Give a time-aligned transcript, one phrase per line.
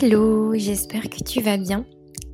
[0.00, 1.84] Hello, j'espère que tu vas bien.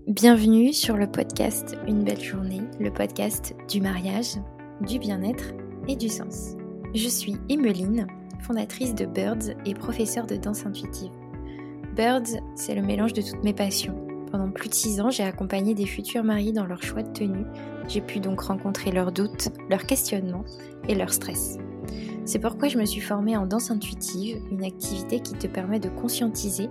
[0.07, 4.35] Bienvenue sur le podcast Une belle journée, le podcast du mariage,
[4.87, 5.55] du bien-être
[5.89, 6.57] et du sens.
[6.95, 8.07] Je suis Emeline,
[8.41, 11.11] fondatrice de Birds et professeure de danse intuitive.
[11.97, 13.97] Birds, c'est le mélange de toutes mes passions.
[14.31, 17.47] Pendant plus de six ans, j'ai accompagné des futurs mariés dans leur choix de tenue.
[17.89, 20.45] J'ai pu donc rencontrer leurs doutes, leurs questionnements
[20.87, 21.57] et leur stress.
[22.27, 25.89] C'est pourquoi je me suis formée en danse intuitive, une activité qui te permet de
[25.89, 26.69] conscientiser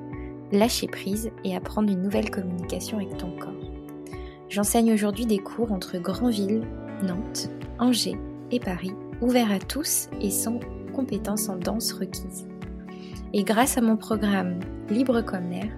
[0.54, 3.52] lâcher prise et apprendre une nouvelle communication avec ton corps.
[4.50, 6.62] J'enseigne aujourd'hui des cours entre Granville,
[7.02, 8.18] Nantes, Angers
[8.52, 10.60] et Paris, ouverts à tous et sans
[10.94, 12.48] compétences en danse requises.
[13.34, 15.72] Et grâce à mon programme Libre comme l'air,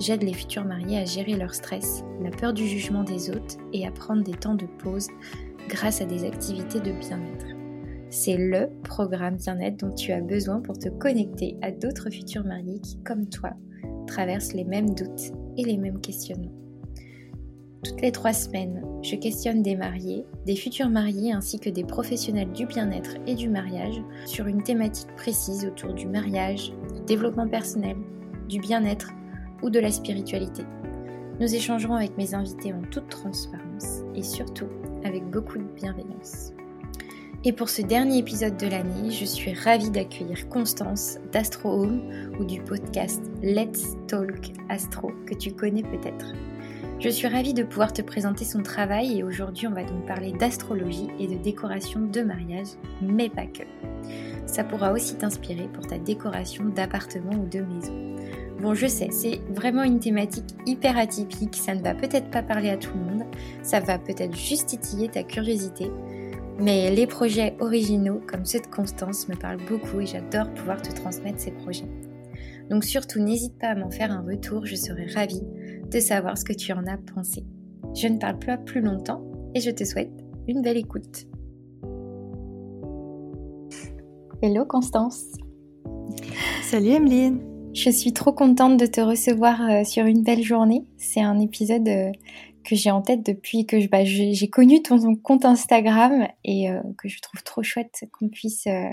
[0.00, 3.86] j'aide les futurs mariés à gérer leur stress, la peur du jugement des autres et
[3.86, 5.08] à prendre des temps de pause
[5.68, 7.46] grâce à des activités de bien-être.
[8.10, 12.78] C'est le programme bien-être dont tu as besoin pour te connecter à d'autres futurs mariés
[12.80, 13.50] qui, comme toi,
[14.06, 16.52] traversent les mêmes doutes et les mêmes questionnements.
[17.84, 22.50] Toutes les trois semaines, je questionne des mariés, des futurs mariés ainsi que des professionnels
[22.52, 27.96] du bien-être et du mariage sur une thématique précise autour du mariage, du développement personnel,
[28.48, 29.10] du bien-être
[29.62, 30.62] ou de la spiritualité.
[31.40, 34.68] Nous échangerons avec mes invités en toute transparence et surtout
[35.04, 36.54] avec beaucoup de bienveillance.
[37.42, 42.02] Et pour ce dernier épisode de l'année, je suis ravie d'accueillir Constance d'Astro Home
[42.38, 46.32] ou du podcast Let's Talk Astro que tu connais peut-être.
[47.00, 50.32] Je suis ravie de pouvoir te présenter son travail et aujourd'hui on va donc parler
[50.32, 52.68] d'astrologie et de décoration de mariage,
[53.02, 53.64] mais pas que.
[54.46, 58.16] Ça pourra aussi t'inspirer pour ta décoration d'appartement ou de maison.
[58.60, 62.70] Bon, je sais, c'est vraiment une thématique hyper atypique, ça ne va peut-être pas parler
[62.70, 63.24] à tout le monde,
[63.62, 65.90] ça va peut-être juste titiller ta curiosité,
[66.58, 70.92] mais les projets originaux comme ceux de Constance me parlent beaucoup et j'adore pouvoir te
[70.92, 71.88] transmettre ces projets.
[72.70, 75.42] Donc surtout n'hésite pas à m'en faire un retour, je serai ravie
[75.90, 77.44] de savoir ce que tu en as pensé.
[77.94, 80.12] Je ne parle pas plus longtemps et je te souhaite
[80.48, 81.26] une belle écoute.
[84.42, 85.24] Hello Constance.
[86.62, 87.40] Salut Emeline.
[87.72, 90.84] Je suis trop contente de te recevoir euh, sur une belle journée.
[90.96, 92.12] C'est un épisode euh,
[92.64, 97.08] que j'ai en tête depuis que bah, j'ai connu ton, compte Instagram et euh, que
[97.08, 98.90] je trouve trop chouette qu'on puisse, euh,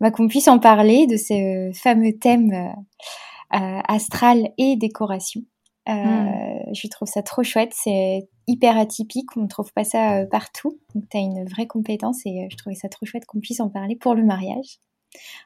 [0.00, 5.42] bah, qu'on puisse en parler de ce fameux thème euh, astral et décoration.
[5.88, 6.28] Hmm.
[6.72, 10.78] Je trouve ça trop chouette, c'est hyper atypique, on ne trouve pas ça partout.
[10.94, 13.70] Donc tu as une vraie compétence et je trouvais ça trop chouette qu'on puisse en
[13.70, 14.78] parler pour le mariage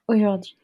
[0.07, 0.59] aujourd'hui.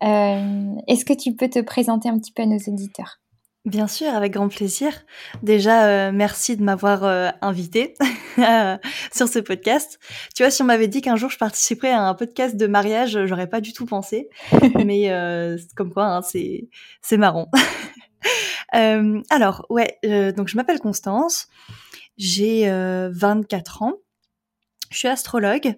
[0.00, 3.20] Est-ce que tu peux te présenter un petit peu à nos auditeurs?
[3.64, 4.92] Bien sûr, avec grand plaisir.
[5.44, 7.94] Déjà, euh, merci de m'avoir euh, invité
[9.12, 10.00] sur ce podcast.
[10.34, 13.24] Tu vois, si on m'avait dit qu'un jour je participerais à un podcast de mariage,
[13.26, 14.28] j'aurais pas du tout pensé.
[14.84, 16.68] Mais euh, comme quoi, hein, c'est
[17.02, 17.52] c'est marrant.
[19.30, 19.96] alors, ouais,
[20.36, 21.46] donc je m'appelle Constance,
[22.18, 23.92] j'ai 24 ans.
[24.92, 25.74] Je suis astrologue,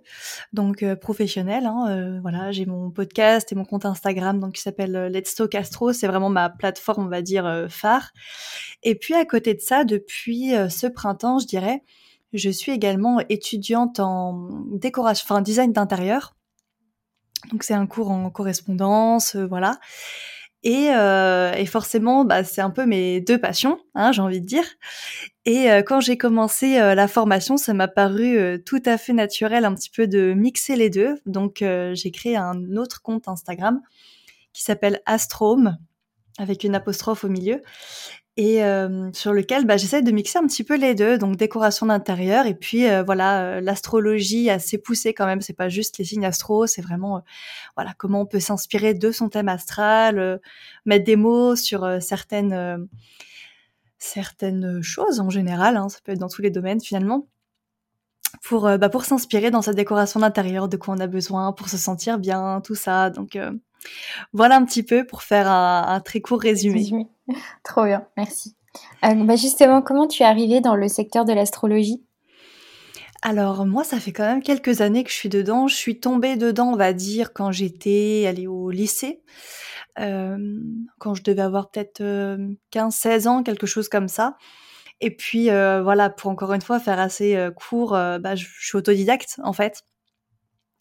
[0.52, 1.66] donc euh, professionnelle.
[1.66, 5.36] Hein, euh, voilà, j'ai mon podcast et mon compte Instagram, donc qui s'appelle euh, Let's
[5.36, 5.92] Talk Astro.
[5.92, 8.10] C'est vraiment ma plateforme, on va dire phare.
[8.82, 11.84] Et puis à côté de ça, depuis ce printemps, je dirais,
[12.32, 16.34] je suis également étudiante en décoration, enfin design d'intérieur.
[17.52, 19.78] Donc c'est un cours en correspondance, voilà.
[20.64, 24.46] Et, euh, et forcément, bah, c'est un peu mes deux passions, hein, j'ai envie de
[24.46, 24.64] dire.
[25.44, 29.66] Et euh, quand j'ai commencé euh, la formation, ça m'a paru tout à fait naturel
[29.66, 31.20] un petit peu de mixer les deux.
[31.26, 33.80] Donc j'ai créé un autre compte Instagram
[34.54, 35.76] qui s'appelle Astrome
[36.38, 37.60] avec une apostrophe au milieu
[38.36, 41.86] et euh, sur lequel bah, j'essaie de mixer un petit peu les deux, donc décoration
[41.86, 45.40] d'intérieur et puis euh, voilà euh, l'astrologie assez poussée quand même.
[45.40, 47.22] C'est pas juste les signes astro, c'est vraiment
[47.76, 50.40] voilà comment on peut s'inspirer de son thème astral,
[50.84, 52.88] mettre des mots sur certaines
[53.98, 55.76] certaines choses en général.
[55.76, 57.28] Hein, ça peut être dans tous les domaines finalement.
[58.42, 61.76] Pour, bah, pour s'inspirer dans sa décoration d'intérieur, de quoi on a besoin, pour se
[61.76, 63.10] sentir bien, tout ça.
[63.10, 63.38] Donc
[64.32, 67.06] voilà un petit peu pour faire un, très court résumé.
[67.64, 68.56] Trop bien, merci.
[69.04, 72.02] Euh, bah, justement, comment tu es arrivée dans le secteur de l'astrologie?
[73.22, 75.66] Alors moi, ça fait quand même quelques années que je suis dedans.
[75.66, 79.22] Je suis tombée dedans, on va dire, quand j'étais allée au lycée,
[79.98, 80.60] euh,
[80.98, 82.02] quand je devais avoir peut-être
[82.72, 84.36] 15-16 euh, ans, quelque chose comme ça.
[85.00, 89.52] Et puis voilà, pour encore une fois faire assez court, bah, je suis autodidacte en
[89.52, 89.84] fait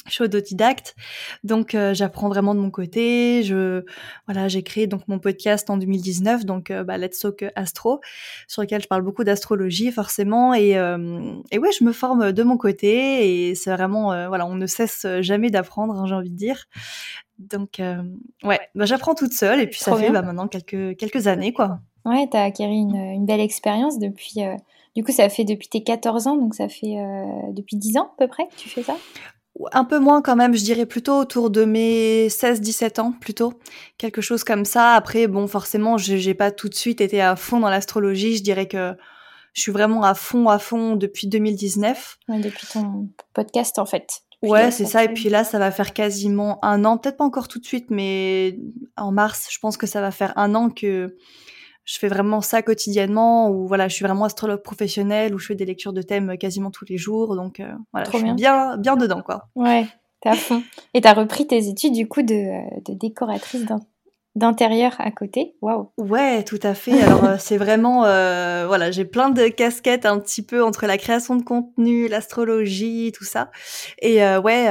[0.05, 0.95] je suis autodidacte,
[1.43, 3.41] donc euh, j'apprends vraiment de mon côté.
[3.43, 3.83] Je
[4.27, 8.01] voilà, j'ai créé donc mon podcast en 2019, donc euh, bah, Let's Talk Astro,
[8.47, 12.43] sur lequel je parle beaucoup d'astrologie forcément, et euh, et ouais, je me forme de
[12.43, 16.37] mon côté, et c'est vraiment voilà, on ne cesse jamais d'apprendre, hein, j'ai envie de
[16.37, 16.65] dire.
[17.39, 17.81] Donc,
[18.43, 21.79] ouais, bah, j'apprends toute seule et puis ça fait bah, maintenant quelques, quelques années, quoi.
[22.05, 24.41] Ouais, tu as acquis une, une, belle expérience depuis.
[24.95, 26.95] du coup, ça fait depuis tes 14 ans, donc ça fait
[27.51, 28.95] depuis 10 ans à peu près que tu fais ça?
[29.71, 33.53] Un peu moins quand même, je dirais plutôt autour de mes 16-17 ans plutôt,
[33.97, 34.93] quelque chose comme ça.
[34.93, 38.37] Après, bon, forcément, j'ai pas tout de suite été à fond dans l'astrologie.
[38.37, 38.93] Je dirais que
[39.53, 42.17] je suis vraiment à fond, à fond depuis 2019.
[42.29, 44.23] depuis ton podcast en fait.
[44.41, 45.05] Ouais, c'est ça.
[45.05, 47.85] Et puis là, ça va faire quasiment un an, peut-être pas encore tout de suite,
[47.89, 48.59] mais
[48.97, 51.15] en mars, je pense que ça va faire un an que
[51.85, 55.55] je fais vraiment ça quotidiennement ou voilà je suis vraiment astrologue professionnel où je fais
[55.55, 57.35] des lectures de thèmes quasiment tous les jours.
[57.35, 58.77] Donc euh, voilà je suis bien.
[58.77, 59.49] bien dedans quoi.
[59.55, 59.87] Ouais
[60.21, 60.63] t'es à fond.
[60.93, 63.65] Et t'as repris tes études du coup de, euh, de décoratrice
[64.35, 65.55] d'intérieur à côté.
[65.61, 65.91] Waouh.
[65.97, 67.01] Ouais tout à fait.
[67.01, 71.35] Alors euh, c'est vraiment voilà j'ai plein de casquettes un petit peu entre la création
[71.35, 73.51] de contenu l'astrologie tout ça.
[74.01, 74.69] Et ouais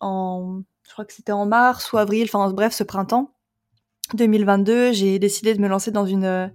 [0.00, 3.35] en je crois que c'était en mars ou avril enfin bref ce printemps
[4.14, 6.52] 2022, j'ai décidé de me lancer dans une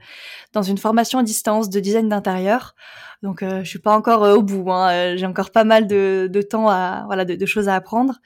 [0.53, 2.75] dans une formation à distance de design d'intérieur.
[3.24, 4.89] Donc euh, je suis pas encore euh, au bout, hein.
[4.92, 8.19] Euh, j'ai encore pas mal de, de temps à voilà de, de, choses à apprendre.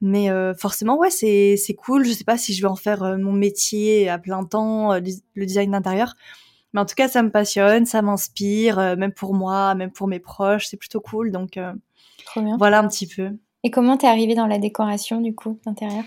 [0.00, 2.04] Mais euh, forcément ouais c'est c'est cool.
[2.04, 5.70] Je sais pas si je vais en faire mon métier à plein temps le design
[5.70, 6.14] d'intérieur.
[6.72, 10.18] Mais en tout cas ça me passionne, ça m'inspire, même pour moi, même pour mes
[10.18, 11.30] proches, c'est plutôt cool.
[11.30, 11.58] Donc
[12.58, 13.30] voilà un petit peu.
[13.62, 16.04] Et comment t'es arrivée dans la décoration du coup d'intérieur?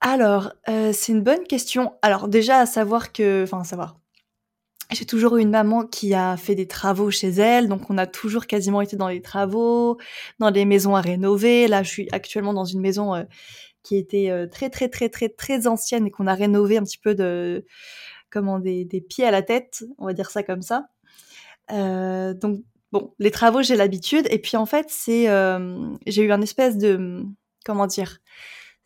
[0.00, 1.94] Alors, euh, c'est une bonne question.
[2.02, 3.96] Alors déjà à savoir que enfin savoir.
[4.92, 8.06] J'ai toujours eu une maman qui a fait des travaux chez elle, donc on a
[8.06, 9.98] toujours quasiment été dans les travaux,
[10.38, 11.66] dans des maisons à rénover.
[11.66, 13.24] Là, je suis actuellement dans une maison, euh,
[13.82, 16.98] qui était, euh, très, très, très, très, très ancienne et qu'on a rénové un petit
[16.98, 17.64] peu de
[18.30, 18.60] comment?
[18.60, 20.86] Des des pieds à la tête, on va dire ça comme ça.
[21.70, 22.60] donc
[22.92, 25.26] bon, les travaux, j'ai l'habitude et puis en fait, c'est,
[26.06, 27.24] j'ai eu un espèce de,
[27.64, 28.18] comment dire?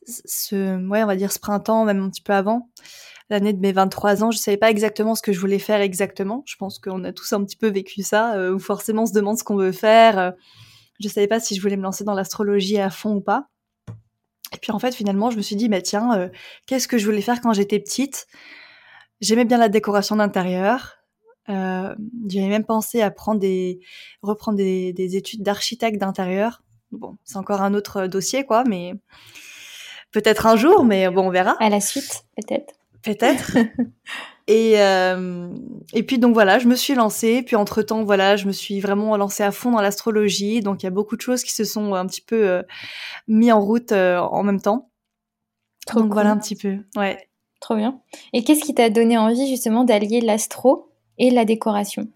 [0.06, 2.68] Ce, ouais, on va dire ce printemps, même un petit peu avant,
[3.30, 6.42] l'année de mes 23 ans, je savais pas exactement ce que je voulais faire exactement.
[6.46, 9.12] Je pense qu'on a tous un petit peu vécu ça, euh, où forcément on se
[9.12, 10.18] demande ce qu'on veut faire.
[10.18, 10.30] Euh,
[11.00, 13.46] je savais pas si je voulais me lancer dans l'astrologie à fond ou pas.
[14.52, 16.28] Et puis en fait, finalement, je me suis dit, bah tiens, euh,
[16.66, 18.26] qu'est-ce que je voulais faire quand j'étais petite?
[19.20, 20.96] J'aimais bien la décoration d'intérieur.
[21.48, 21.94] Euh,
[22.26, 23.80] J'avais même pensé à prendre des,
[24.22, 26.62] reprendre des, des études d'architecte d'intérieur.
[26.90, 28.94] Bon, c'est encore un autre dossier, quoi, mais
[30.12, 31.56] Peut-être un jour, mais bon, on verra.
[31.60, 32.74] À la suite, peut-être.
[33.02, 33.56] Peut-être.
[34.46, 35.48] et, euh,
[35.94, 37.42] et puis donc voilà, je me suis lancée.
[37.42, 40.60] Puis entre temps, voilà, je me suis vraiment lancée à fond dans l'astrologie.
[40.60, 42.62] Donc il y a beaucoup de choses qui se sont un petit peu euh,
[43.28, 44.90] mis en route euh, en même temps.
[45.86, 46.78] Trop donc voilà un petit peu.
[46.96, 47.28] Ouais.
[47.60, 48.00] Trop bien.
[48.32, 52.08] Et qu'est-ce qui t'a donné envie justement d'allier l'astro et la décoration?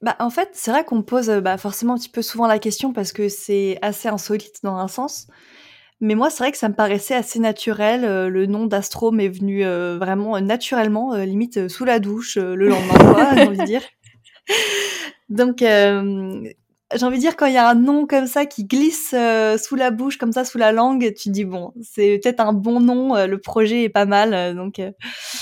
[0.00, 2.58] Bah, en fait, c'est vrai qu'on me pose bah, forcément un petit peu souvent la
[2.60, 5.26] question parce que c'est assez insolite dans un sens.
[6.00, 8.04] Mais moi, c'est vrai que ça me paraissait assez naturel.
[8.04, 12.68] Euh, le nom d'Astro m'est venu euh, vraiment euh, naturellement, limite sous la douche le
[12.68, 13.82] lendemain, quoi, j'ai envie de dire.
[15.28, 19.14] Donc, j'ai envie de dire quand il y a un nom comme ça qui glisse
[19.58, 22.80] sous la bouche, comme ça, sous la langue, tu dis bon, c'est peut-être un bon
[22.80, 23.14] nom.
[23.26, 24.78] le projet est pas mal, donc.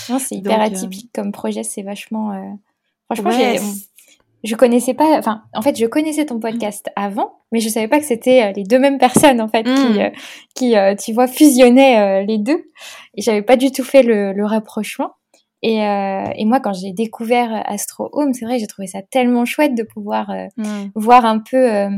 [0.08, 1.62] non, c'est hyper atypique comme projet.
[1.62, 2.58] C'est vachement.
[3.08, 3.60] Franchement, j'ai
[4.46, 7.98] je connaissais pas, enfin, en fait, je connaissais ton podcast avant, mais je savais pas
[7.98, 9.98] que c'était euh, les deux mêmes personnes, en fait, qui, mm.
[9.98, 10.10] euh,
[10.54, 12.70] qui euh, tu vois, fusionnaient les deux.
[13.14, 15.10] Et j'avais pas du tout fait le, le rapprochement.
[15.62, 19.74] Et, et, moi, quand j'ai découvert Astro Home, c'est vrai, j'ai trouvé ça tellement chouette
[19.74, 20.90] de pouvoir mm.
[20.94, 21.88] voir un peu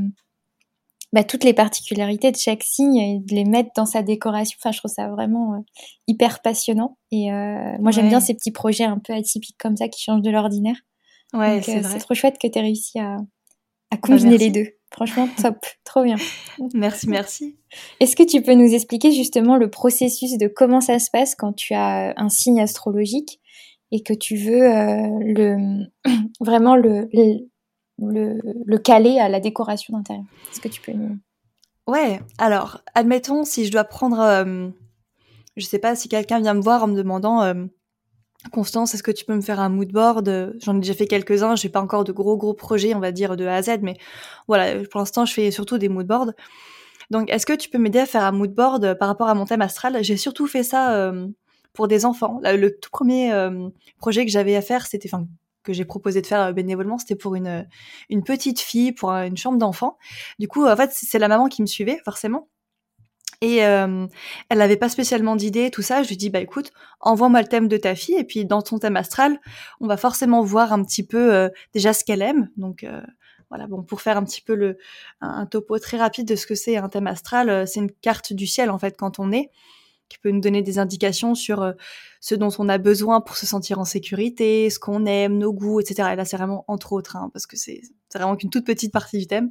[1.13, 4.57] bah, toutes les particularités de chaque signe et de les mettre dans sa décoration.
[4.63, 5.65] Enfin, je trouve ça vraiment
[6.07, 6.97] hyper passionnant.
[7.11, 7.31] Et
[7.79, 10.77] moi, j'aime bien ces petits projets un peu atypiques comme ça qui changent de l'ordinaire.
[11.35, 13.19] Ouais, c'est euh, trop chouette que tu aies réussi à, à
[13.91, 14.67] bah, combiner les deux.
[14.91, 16.17] Franchement, top, trop bien.
[16.75, 17.59] Merci, merci.
[18.01, 21.53] Est-ce que tu peux nous expliquer justement le processus de comment ça se passe quand
[21.53, 23.41] tu as un signe astrologique
[23.91, 25.87] et que tu veux euh, le
[26.41, 30.25] vraiment le, le, le, caler à la décoration d'intérieur?
[30.51, 31.19] Est-ce que tu peux nous...
[31.87, 34.21] Ouais, alors, admettons si je dois prendre...
[34.21, 34.69] Euh,
[35.57, 37.43] je sais pas si quelqu'un vient me voir en me demandant
[38.51, 40.55] Constance, est-ce que tu peux me faire un mood board?
[40.61, 43.37] J'en ai déjà fait quelques-uns, j'ai pas encore de gros gros projets, on va dire
[43.37, 43.97] de A à Z, mais
[44.47, 46.33] voilà, pour l'instant, je fais surtout des mood boards.
[47.11, 49.45] Donc, est-ce que tu peux m'aider à faire un mood board par rapport à mon
[49.47, 50.03] thème astral?
[50.03, 51.27] J'ai surtout fait ça euh,
[51.73, 52.41] pour des enfants.
[52.45, 55.27] Le tout premier euh, projet que j'avais à faire, c'était, enfin,
[55.63, 57.67] que j'ai proposé de faire euh, bénévolement, c'était pour une
[58.11, 59.99] une petite fille, pour une chambre d'enfant.
[60.39, 62.49] Du coup, en fait, c'est la maman qui me suivait forcément.
[63.41, 64.07] Et euh,
[64.49, 66.03] elle n'avait pas spécialement d'idée, tout ça.
[66.03, 68.79] Je lui dis, bah écoute, envoie-moi le thème de ta fille, et puis dans ton
[68.79, 69.41] thème astral,
[69.81, 72.51] on va forcément voir un petit peu euh, déjà ce qu'elle aime.
[72.57, 73.01] Donc euh,
[73.49, 74.79] voilà, bon, pour faire un petit peu le
[75.21, 78.47] un, topo très rapide de ce que c'est un thème astral, c'est une carte du
[78.47, 79.51] ciel en fait quand on est.
[80.09, 81.75] qui peut nous donner des indications sur
[82.21, 85.81] ce dont on a besoin pour se sentir en sécurité, ce qu'on aime, nos goûts,
[85.81, 86.11] etc.
[86.13, 87.83] Et là, c'est vraiment entre autres, hein, parce que c'est
[88.15, 89.51] vraiment qu'une toute petite partie du thème.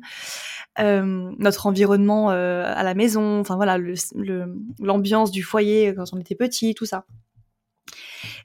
[0.80, 3.78] Euh, notre environnement euh, à la maison, enfin voilà,
[4.80, 7.06] l'ambiance du foyer quand on était petit, tout ça.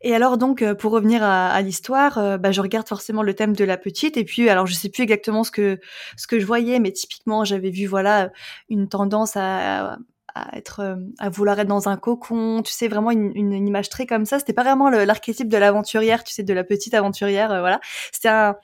[0.02, 3.34] Et alors donc, euh, pour revenir à, à l'histoire, euh, bah, je regarde forcément le
[3.34, 4.16] thème de la petite.
[4.16, 5.80] Et puis, alors je sais plus exactement ce que
[6.16, 8.30] ce que je voyais, mais typiquement, j'avais vu voilà
[8.68, 9.98] une tendance à,
[10.34, 13.90] à être euh, à vouloir être dans un cocon tu sais vraiment une, une, image
[13.90, 17.48] très comme ça c'était pas vraiment l'archétype de l'aventurière tu sais de la petite aventurière
[17.48, 17.80] voilà
[18.12, 18.56] c'était un,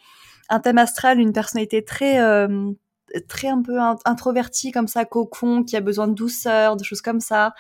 [0.49, 2.19] un thème astral une personnalité très
[3.27, 7.21] très un peu introverti comme ça, cocon, qui a besoin de douceur, de choses comme
[7.21, 7.55] ça.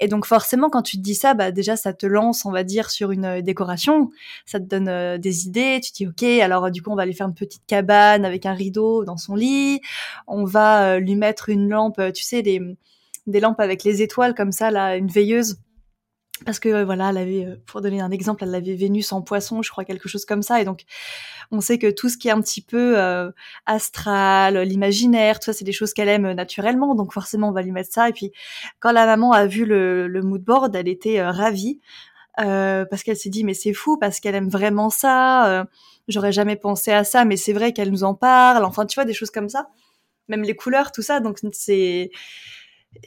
[0.00, 2.64] Et donc forcément, quand tu te dis ça, bah déjà ça te lance, on va
[2.64, 4.10] dire, sur une euh, décoration.
[4.44, 5.80] Ça te donne euh, des idées.
[5.82, 8.46] Tu te dis ok, alors du coup on va aller faire une petite cabane avec
[8.46, 9.80] un rideau dans son lit.
[10.26, 12.60] On va euh, lui mettre une lampe, tu sais, des
[13.26, 15.58] des lampes avec les étoiles comme ça, là, une veilleuse
[16.44, 19.62] parce que voilà, elle avait, euh, pour donner un exemple, elle avait Vénus en Poisson,
[19.62, 20.82] je crois quelque chose comme ça, et donc
[21.50, 23.30] on sait que tout ce qui est un petit peu euh,
[23.64, 27.72] astral, l'imaginaire, tout ça, c'est des choses qu'elle aime naturellement, donc forcément on va lui
[27.72, 28.08] mettre ça.
[28.08, 28.32] Et puis
[28.80, 31.80] quand la maman a vu le, le mood board, elle était euh, ravie
[32.38, 35.66] parce qu'elle s'est dit mais c'est fou parce qu'elle aime vraiment ça.
[36.06, 38.62] J'aurais jamais pensé à ça, mais c'est vrai qu'elle nous en parle.
[38.64, 39.68] Enfin, tu vois des choses comme ça,
[40.28, 41.20] même les couleurs, tout ça.
[41.20, 42.10] Donc c'est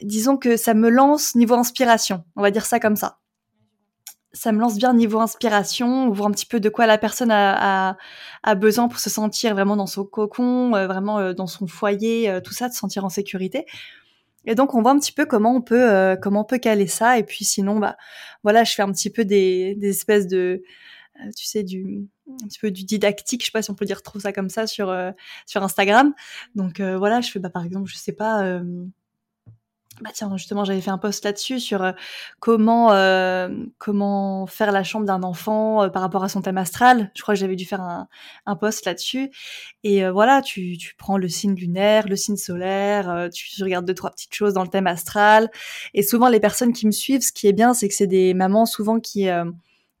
[0.02, 3.18] disons que ça me lance niveau inspiration, on va dire ça comme ça.
[4.32, 7.96] Ça me lance bien niveau inspiration, voir un petit peu de quoi la personne a,
[8.56, 12.40] besoin pour se sentir vraiment dans son cocon, euh, vraiment euh, dans son foyer, euh,
[12.40, 13.66] tout ça, de se sentir en sécurité.
[14.46, 17.18] Et donc on voit un petit peu comment on peut comment on peut caler ça.
[17.18, 17.96] Et puis sinon, bah
[18.42, 20.62] voilà, je fais un petit peu des, espèces de
[21.36, 22.08] tu sais du
[22.42, 24.48] un petit peu du didactique, je sais pas si on peut dire trop ça comme
[24.48, 24.94] ça sur
[25.44, 26.14] sur Instagram.
[26.54, 28.60] Donc voilà, je fais bah par exemple, je sais pas
[30.00, 31.92] bah tiens, justement, j'avais fait un post là-dessus sur euh,
[32.38, 37.10] comment euh, comment faire la chambre d'un enfant euh, par rapport à son thème astral.
[37.14, 38.08] Je crois que j'avais dû faire un,
[38.46, 39.30] un post là-dessus.
[39.84, 44.10] Et voilà, tu, tu prends le signe lunaire, le signe solaire, tu regardes deux trois
[44.10, 45.50] petites choses dans le thème astral.
[45.92, 48.32] Et souvent, les personnes qui me suivent, ce qui est bien, c'est que c'est des
[48.32, 49.28] mamans souvent qui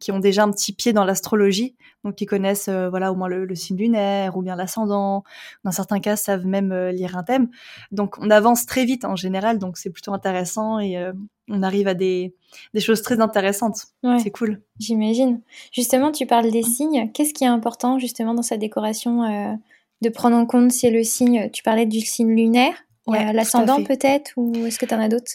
[0.00, 3.28] qui ont déjà un petit pied dans l'astrologie, donc qui connaissent euh, voilà au moins
[3.28, 5.22] le, signe lunaire ou bien l'ascendant.
[5.62, 7.48] Dans certains cas, savent même euh, lire un thème.
[7.92, 11.12] Donc on avance très vite en général, donc c'est plutôt intéressant et euh,
[11.48, 12.34] on arrive à des,
[12.74, 13.86] des choses très intéressantes.
[14.22, 14.62] C'est cool.
[14.78, 15.42] J'imagine.
[15.72, 17.10] Justement, tu parles des signes.
[17.12, 19.58] Qu'est-ce qui est important justement dans sa décoration
[20.00, 22.74] de prendre en compte si le signe, tu parlais du signe lunaire,
[23.08, 25.32] l'ascendant peut-être, ou est-ce que tu en as d'autres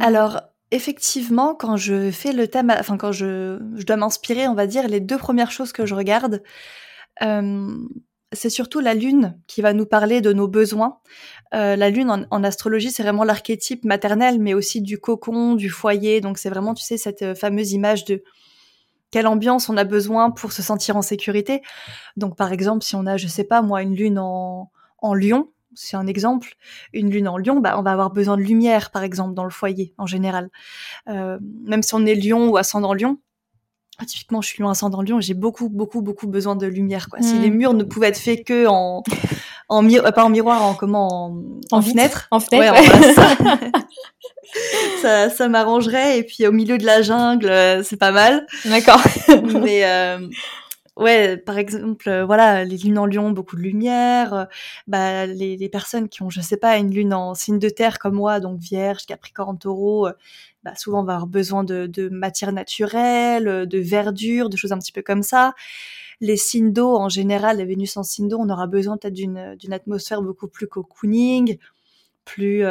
[0.00, 0.40] Alors,
[0.70, 4.88] effectivement, quand je fais le thème, enfin quand je, je dois m'inspirer, on va dire,
[4.88, 6.42] les deux premières choses que je regarde,
[7.22, 7.76] euh,
[8.32, 10.98] c'est surtout la lune qui va nous parler de nos besoins.
[11.52, 15.68] Euh, la lune en, en astrologie, c'est vraiment l'archétype maternel, mais aussi du cocon, du
[15.68, 16.20] foyer.
[16.20, 18.22] Donc c'est vraiment, tu sais, cette euh, fameuse image de
[19.10, 21.62] quelle ambiance on a besoin pour se sentir en sécurité.
[22.16, 25.50] Donc par exemple, si on a, je sais pas moi, une lune en, en lion,
[25.74, 26.54] c'est un exemple,
[26.92, 29.50] une lune en lion, bah, on va avoir besoin de lumière, par exemple, dans le
[29.50, 30.50] foyer, en général.
[31.08, 33.18] Euh, même si on est lion ou ascendant lion,
[33.98, 37.08] ah, typiquement, je suis lion ascendant lion, j'ai beaucoup, beaucoup, beaucoup besoin de lumière.
[37.08, 37.20] Quoi.
[37.20, 37.54] Si les hmm.
[37.54, 39.02] murs ne pouvaient être faits que en,
[39.68, 41.36] en euh, pas en miroir, en comment,
[41.70, 42.26] en, fenêtre.
[42.30, 42.74] En fenêtre.
[45.02, 46.18] ça, ça, m'arrangerait.
[46.18, 48.46] Et puis au milieu de la jungle, euh, c'est pas mal.
[48.64, 49.02] D'accord.
[49.62, 49.84] Mais
[50.96, 54.34] ouais, par exemple, euh, voilà, les lunes en lion, beaucoup de lumière.
[54.34, 54.44] Euh,
[54.86, 57.98] bah, les, les, personnes qui ont, je sais pas, une lune en signe de terre
[57.98, 60.12] comme moi, donc Vierge, Capricorne, Taureau, euh,
[60.64, 64.78] bah, souvent on va avoir besoin de, de matière naturelle, de verdure, de choses un
[64.78, 65.54] petit peu comme ça.
[66.20, 69.56] Les signes d'eau, en général, la Vénus en signe d'eau, on aura besoin peut-être d'une
[69.56, 71.58] d'une atmosphère beaucoup plus cocooning,
[72.26, 72.62] plus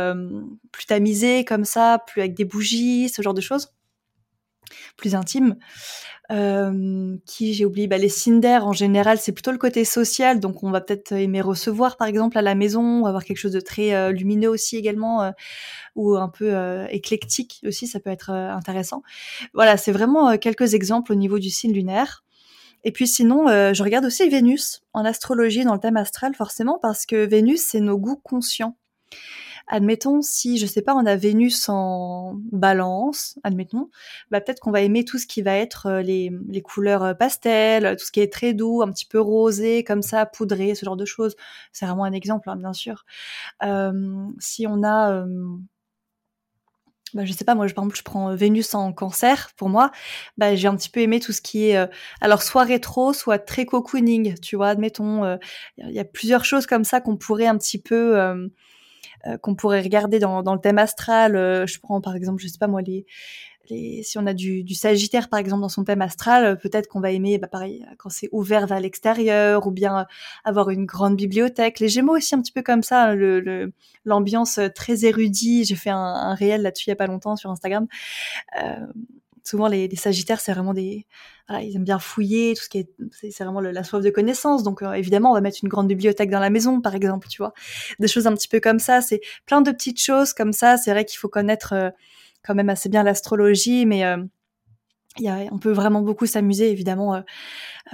[0.72, 3.74] plus tamisée comme ça, plus avec des bougies, ce genre de choses,
[4.98, 5.56] plus intime.
[6.32, 10.40] Euh, qui j'ai oublié bah, les Cinder en général c'est plutôt le côté social.
[10.40, 13.38] Donc on va peut-être aimer recevoir par exemple à la maison on va avoir quelque
[13.38, 15.32] chose de très euh, lumineux aussi également euh,
[15.96, 16.54] ou un peu
[16.92, 19.02] éclectique aussi ça peut être intéressant.
[19.56, 22.24] Voilà c'est vraiment quelques exemples au niveau du signe lunaire.
[22.84, 27.08] Et puis sinon je regarde aussi Vénus en astrologie dans le thème astral forcément parce
[27.08, 28.78] que Vénus c'est nos goûts conscients
[29.70, 33.90] admettons, si, je sais pas, on a Vénus en balance, admettons,
[34.32, 37.14] bah peut-être qu'on va aimer tout ce qui va être euh, les, les couleurs euh,
[37.14, 40.86] pastel, tout ce qui est très doux, un petit peu rosé, comme ça, poudré, ce
[40.86, 41.36] genre de choses.
[41.72, 43.06] C'est vraiment un exemple, hein, bien sûr.
[43.64, 45.14] Euh, si on a...
[45.14, 45.26] Euh,
[47.16, 49.92] bah, je sais pas, moi, je, par exemple, je prends Vénus en cancer, pour moi,
[50.38, 51.90] bah, j'ai un petit peu aimé tout ce qui est,
[52.22, 55.38] alors, soit rétro, soit très cocooning, tu vois, admettons,
[55.80, 58.48] il y a plusieurs choses comme ça qu'on pourrait un petit peu euh,
[59.42, 61.36] qu'on pourrait regarder dans, dans, le thème astral.
[61.36, 63.06] Euh, je prends par exemple, je sais pas moi, les
[64.02, 67.12] si on a du, du, Sagittaire par exemple dans son thème astral, peut-être qu'on va
[67.12, 70.08] aimer, bah, pareil, quand c'est ouvert vers l'extérieur, ou bien
[70.44, 71.80] avoir une grande bibliothèque.
[71.80, 73.72] Les Gémeaux aussi un petit peu comme ça, le
[74.06, 75.68] l'ambiance très érudite.
[75.68, 77.88] J'ai fait un, réel là-dessus il y a pas longtemps sur Instagram.
[78.62, 78.88] Euh,
[79.50, 81.06] souvent les, Sagittaires, c'est vraiment des,
[81.50, 84.64] ils aiment bien fouiller, tout ce qui est, c'est vraiment la soif de connaissance.
[84.64, 87.42] Donc euh, évidemment, on va mettre une grande bibliothèque dans la maison, par exemple, tu
[87.42, 87.54] vois,
[88.00, 89.02] des choses un petit peu comme ça.
[89.02, 90.78] C'est plein de petites choses comme ça.
[90.78, 91.90] C'est vrai qu'il faut connaître euh,
[92.44, 94.18] quand même assez bien l'astrologie, mais euh,
[95.20, 97.22] il y a, on peut vraiment beaucoup s'amuser, évidemment.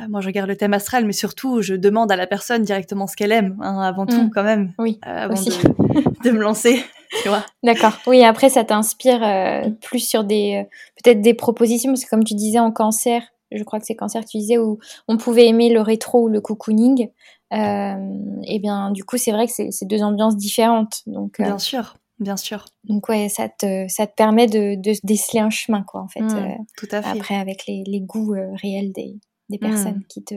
[0.10, 3.16] moi, je regarde le thème astral, mais surtout, je demande à la personne directement ce
[3.16, 4.32] qu'elle aime, hein, avant tout, mmh.
[4.32, 6.84] quand même, oui, avant de, de me lancer.
[7.64, 7.94] D'accord.
[8.08, 10.70] Oui, après, ça t'inspire euh, plus sur des, euh,
[11.02, 14.24] peut-être des propositions, parce que comme tu disais en cancer, je crois que c'est cancer
[14.24, 17.10] que tu disais, où on pouvait aimer le rétro ou le cocooning.
[17.54, 17.96] Euh,
[18.44, 21.04] et bien, du coup, c'est vrai que c'est deux ambiances différentes.
[21.06, 22.66] Donc, bien sûr, bien sûr.
[22.86, 26.22] Donc, ouais, ça te, ça te permet de, de déceler un chemin, quoi, en fait.
[26.22, 27.10] Mmh, tout à fait.
[27.10, 29.16] Après, avec les, les goûts réels des,
[29.50, 30.08] des personnes mmh.
[30.10, 30.36] qui te,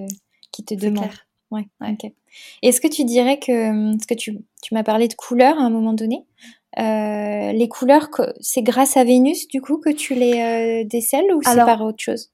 [0.52, 1.08] qui te demandent.
[1.50, 1.92] Ouais, ouais.
[1.92, 2.12] ok.
[2.62, 5.70] Est-ce que tu dirais que, parce que tu, tu m'as parlé de couleurs à un
[5.70, 6.26] moment donné,
[6.78, 11.40] euh, les couleurs, c'est grâce à Vénus du coup que tu les euh, décèles ou
[11.42, 12.30] c'est par autre chose?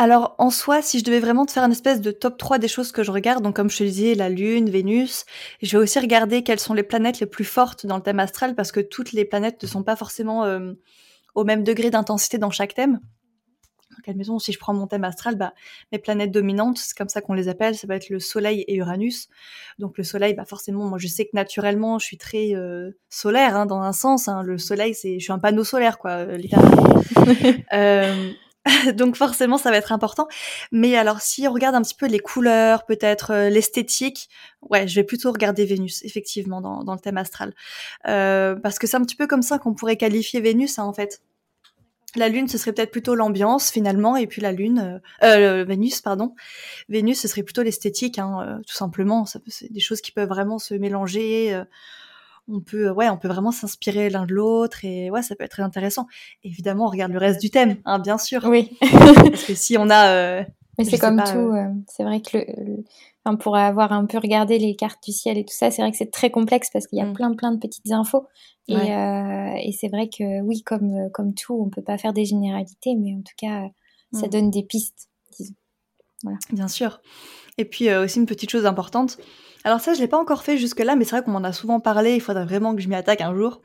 [0.00, 2.68] Alors en soi, si je devais vraiment te faire une espèce de top 3 des
[2.68, 5.26] choses que je regarde, donc comme je te disais, la Lune, Vénus,
[5.60, 8.54] je vais aussi regarder quelles sont les planètes les plus fortes dans le thème astral
[8.54, 10.72] parce que toutes les planètes ne sont pas forcément euh,
[11.34, 12.98] au même degré d'intensité dans chaque thème
[14.02, 15.52] quelle maison Si je prends mon thème astral, bah,
[15.92, 18.76] mes planètes dominantes, c'est comme ça qu'on les appelle, ça va être le Soleil et
[18.76, 19.28] Uranus.
[19.78, 23.56] Donc le Soleil, bah forcément, moi je sais que naturellement, je suis très euh, solaire
[23.56, 24.28] hein, dans un sens.
[24.28, 24.42] Hein.
[24.42, 27.02] Le Soleil, c'est, je suis un panneau solaire, quoi, euh, littéralement.
[27.72, 28.32] euh,
[28.94, 30.28] donc forcément, ça va être important.
[30.72, 34.28] Mais alors, si on regarde un petit peu les couleurs, peut-être euh, l'esthétique,
[34.62, 37.54] ouais, je vais plutôt regarder Vénus, effectivement, dans, le thème astral,
[38.04, 41.22] parce que c'est un petit peu comme ça qu'on pourrait qualifier Vénus, hein, en fait.
[42.16, 46.00] La Lune, ce serait peut-être plutôt l'ambiance finalement, et puis la Lune, euh, euh Vénus,
[46.00, 46.34] pardon.
[46.88, 49.26] Vénus, ce serait plutôt l'esthétique, hein, euh, tout simplement.
[49.26, 51.62] C'est des choses qui peuvent vraiment se mélanger.
[52.50, 55.44] Euh, on peut, ouais, on peut vraiment s'inspirer l'un de l'autre, et ouais, ça peut
[55.44, 56.06] être très intéressant.
[56.42, 58.44] Évidemment, on regarde le reste du thème, hein, bien sûr.
[58.44, 58.76] Oui.
[58.80, 60.44] Parce que si on a,
[60.78, 61.52] mais c'est comme tout.
[61.88, 62.84] c'est vrai que le,
[63.24, 65.90] enfin, pour avoir un peu regardé les cartes du ciel et tout ça, c'est vrai
[65.90, 67.12] que c'est très complexe parce qu'il y a mm.
[67.12, 68.26] plein plein de petites infos.
[68.68, 72.24] Et, euh, et c'est vrai que oui, comme comme tout, on peut pas faire des
[72.24, 73.68] généralités, mais en tout cas,
[74.12, 74.30] ça mm.
[74.30, 75.08] donne des pistes.
[75.38, 75.54] Disons.
[76.22, 76.38] Voilà.
[76.52, 77.00] Bien sûr.
[77.58, 79.18] Et puis euh, aussi une petite chose importante.
[79.64, 81.52] Alors ça, je l'ai pas encore fait jusque là, mais c'est vrai qu'on m'en a
[81.52, 82.14] souvent parlé.
[82.14, 83.60] Il faudrait vraiment que je m'y attaque un jour.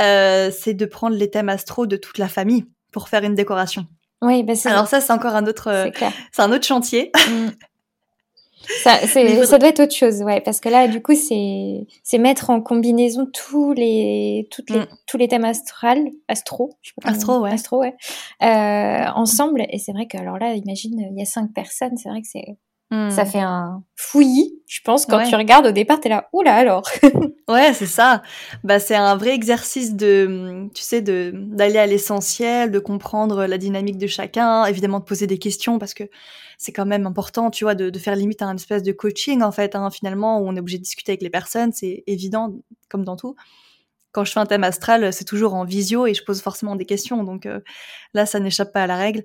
[0.00, 3.86] Euh, c'est de prendre les thèmes astro de toute la famille pour faire une décoration.
[4.22, 5.90] Oui, bah Alors ça, c'est encore un autre,
[6.32, 7.12] c'est un autre chantier.
[7.28, 7.48] Mm.
[8.82, 12.50] Ça, ça doit être autre chose, ouais, parce que là, du coup, c'est, c'est mettre
[12.50, 14.86] en combinaison tous les, toutes les, mm.
[15.06, 17.94] tous les thèmes astral, astro, je sais pas astro, ouais, astro, ouais,
[18.42, 19.66] euh, ensemble.
[19.70, 22.28] Et c'est vrai que, alors là, imagine, il y a cinq personnes, c'est vrai que
[22.28, 22.56] c'est,
[22.92, 23.10] Hmm.
[23.10, 26.88] Ça fait un fouillis, je pense, quand tu regardes au départ, t'es là, oula alors.
[27.48, 28.22] ouais, c'est ça.
[28.62, 33.58] Bah, c'est un vrai exercice de, tu sais, de d'aller à l'essentiel, de comprendre la
[33.58, 36.04] dynamique de chacun, évidemment de poser des questions parce que
[36.58, 39.50] c'est quand même important, tu vois, de, de faire limite un espèce de coaching en
[39.50, 42.54] fait, hein, finalement, où on est obligé de discuter avec les personnes, c'est évident,
[42.88, 43.34] comme dans tout.
[44.12, 46.86] Quand je fais un thème astral, c'est toujours en visio et je pose forcément des
[46.86, 47.60] questions, donc euh,
[48.14, 49.24] là, ça n'échappe pas à la règle.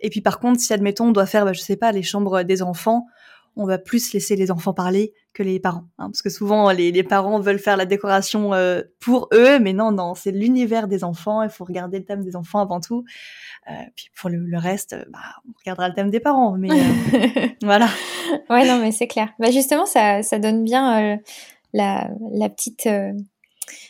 [0.00, 2.42] Et puis par contre, si admettons on doit faire, bah, je sais pas, les chambres
[2.42, 3.06] des enfants,
[3.56, 6.92] on va plus laisser les enfants parler que les parents, hein, parce que souvent les,
[6.92, 11.04] les, parents veulent faire la décoration euh, pour eux, mais non, non, c'est l'univers des
[11.04, 11.42] enfants.
[11.42, 13.04] Il faut regarder le thème des enfants avant tout.
[13.70, 17.46] Euh, puis pour le, le reste, bah, on regardera le thème des parents, mais euh,
[17.62, 17.88] voilà.
[18.50, 19.30] Ouais, non, mais c'est clair.
[19.38, 21.16] Bah justement, ça, ça donne bien euh,
[21.72, 22.88] la, la petite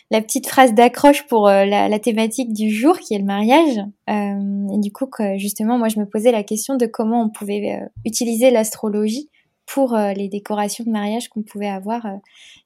[0.09, 3.77] la petite phrase d'accroche pour euh, la, thématique du jour qui est le mariage.
[4.09, 7.79] Euh, et du coup, justement, moi, je me posais la question de comment on pouvait
[7.81, 9.29] euh, utiliser l'astrologie
[9.65, 12.07] pour les décorations de mariage qu'on pouvait avoir.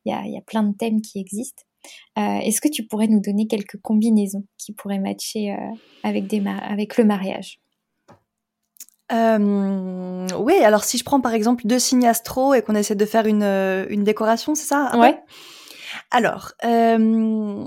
[0.05, 1.63] Il y a, y, a, plein de thèmes qui existent.
[2.15, 5.57] Est-ce que tu pourrais nous donner quelques combinaisons qui pourraient matcher
[6.03, 7.59] avec, des avec le mariage?
[9.11, 13.25] Oui, alors si je prends par exemple deux signes astro et qu'on essaie de faire
[13.25, 13.41] une,
[13.89, 15.17] une décoration, c'est ça Ouais.
[16.11, 17.65] Alors, euh,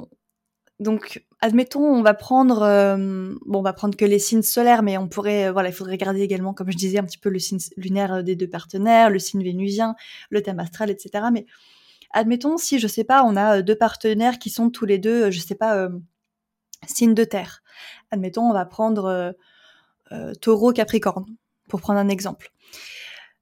[0.78, 4.98] donc, admettons, on va prendre, euh, bon, on va prendre que les signes solaires, mais
[4.98, 7.38] on pourrait, euh, voilà, il faudrait regarder également, comme je disais, un petit peu le
[7.38, 9.96] signe lunaire des deux partenaires, le signe vénusien,
[10.28, 11.24] le thème astral, etc.
[11.32, 11.46] Mais
[12.10, 15.40] admettons, si je sais pas, on a deux partenaires qui sont tous les deux, je
[15.40, 15.88] sais pas,
[16.86, 17.62] signes de terre.
[18.10, 19.34] Admettons, on va prendre
[20.40, 21.26] Taureau, Capricorne,
[21.68, 22.52] pour prendre un exemple.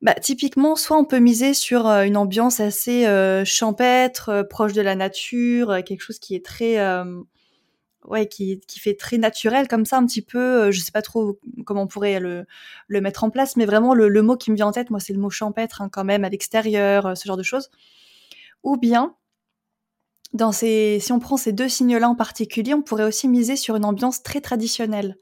[0.03, 4.73] Bah, typiquement, soit on peut miser sur euh, une ambiance assez euh, champêtre, euh, proche
[4.73, 6.77] de la nature, quelque chose qui est très
[8.05, 10.73] ouais, qui, fait très naturel comme ça, un petit peu.
[10.73, 12.47] je sais pas trop comment on pourrait le,
[12.88, 15.21] mettre en place, mais vraiment le, mot qui me vient en tête, moi, c'est le
[15.21, 17.71] mot champêtre, hein, quand même, à l'extérieur, ce genre de choses.
[18.65, 19.15] Ou bien,
[20.53, 23.85] ces, si on prend ces deux signes-là en particulier, on pourrait aussi miser sur une
[23.85, 25.17] ambiance très traditionnelle.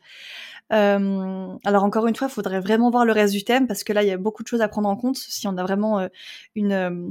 [0.72, 3.92] Euh, alors encore une fois, il faudrait vraiment voir le reste du thème parce que
[3.92, 5.16] là, il y a beaucoup de choses à prendre en compte.
[5.16, 6.08] Si on a vraiment euh,
[6.54, 7.08] une, euh,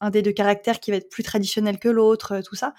[0.00, 2.74] un des deux caractères qui va être plus traditionnel que l'autre, tout ça.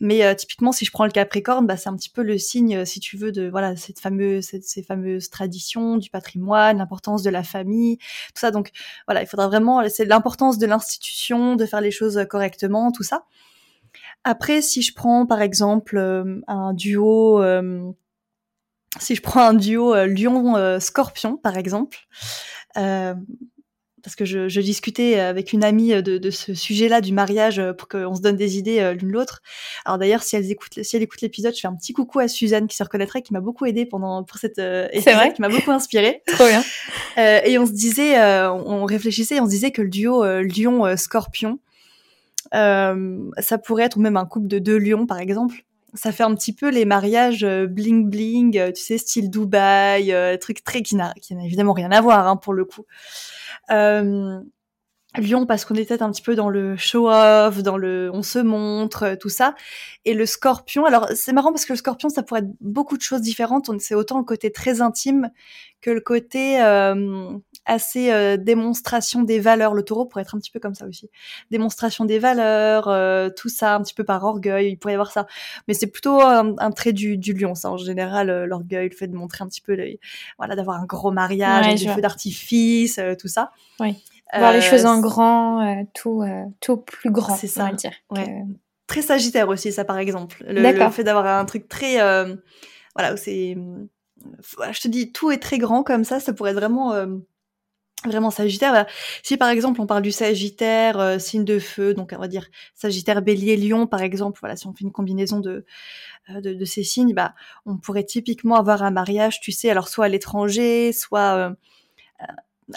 [0.00, 3.00] Mais typiquement, si je prends le Capricorne, bah, c'est un petit peu le signe, si
[3.00, 7.96] tu veux, de voilà cette fameuse, ces fameuses traditions du patrimoine, l'importance de la famille,
[7.98, 8.50] tout ça.
[8.50, 8.70] Donc
[9.06, 13.24] voilà, il faudra vraiment, c'est l'importance de l'institution, de faire les choses correctement, tout ça.
[14.24, 15.98] Après, si je prends par exemple
[16.46, 17.42] un duo
[19.00, 21.98] si je prends un duo euh, Lion-Scorpion, par exemple,
[22.76, 23.14] euh,
[24.02, 27.72] parce que je, je, discutais avec une amie de, de ce sujet-là du mariage euh,
[27.72, 29.42] pour qu'on se donne des idées euh, l'une l'autre.
[29.84, 32.28] Alors d'ailleurs, si elle écoute, si elle écoute l'épisode, je fais un petit coucou à
[32.28, 35.48] Suzanne qui se reconnaîtrait, qui m'a beaucoup aidé pendant pour cette euh, épisode, qui m'a
[35.48, 36.22] beaucoup inspiré.
[36.26, 36.62] Trop bien.
[37.18, 41.58] Euh, et on se disait, on réfléchissait, et on se disait que le duo Lion-Scorpion,
[42.52, 46.34] ça pourrait être ou même un couple de deux lions, par exemple ça fait un
[46.34, 50.82] petit peu les mariages euh, bling bling, euh, tu sais, style Dubaï, euh, truc très
[50.82, 51.12] qui n'a
[51.44, 52.86] évidemment rien à voir hein, pour le coup.
[55.18, 59.16] Lyon parce qu'on était un petit peu dans le show-off, dans le on se montre,
[59.20, 59.54] tout ça.
[60.04, 63.02] Et le scorpion, alors c'est marrant parce que le scorpion, ça pourrait être beaucoup de
[63.02, 63.70] choses différentes.
[63.80, 65.30] C'est autant le côté très intime
[65.80, 69.74] que le côté euh, assez euh, démonstration des valeurs.
[69.74, 71.10] Le taureau pourrait être un petit peu comme ça aussi.
[71.50, 75.12] Démonstration des valeurs, euh, tout ça, un petit peu par orgueil, il pourrait y avoir
[75.12, 75.26] ça.
[75.68, 79.08] Mais c'est plutôt un, trait du, du, lion, ça en général, euh, l'orgueil, le fait
[79.08, 80.00] de montrer un petit peu, les,
[80.38, 83.50] voilà, d'avoir un gros mariage, des feux d'artifice, tout ça.
[83.80, 83.96] Oui.
[84.36, 86.24] Voir les choses en grand, tout,
[86.60, 87.64] tout plus grand, c'est ça.
[87.64, 87.92] on va dire.
[88.10, 88.44] Ouais.
[88.86, 90.44] Très sagittaire aussi, ça par exemple.
[90.46, 91.96] Le, le fait d'avoir un truc très,
[92.94, 96.94] voilà, c'est, je te dis, tout est très grand comme ça, ça pourrait être vraiment
[98.08, 98.86] vraiment Sagittaire.
[99.22, 102.48] Si par exemple on parle du Sagittaire, euh, signe de feu, donc on va dire
[102.74, 105.64] Sagittaire, Bélier, Lion par exemple, voilà, si on fait une combinaison de,
[106.30, 107.34] euh, de, ces signes, bah
[107.66, 111.50] on pourrait typiquement avoir un mariage, tu sais, alors soit à l'étranger, soit euh,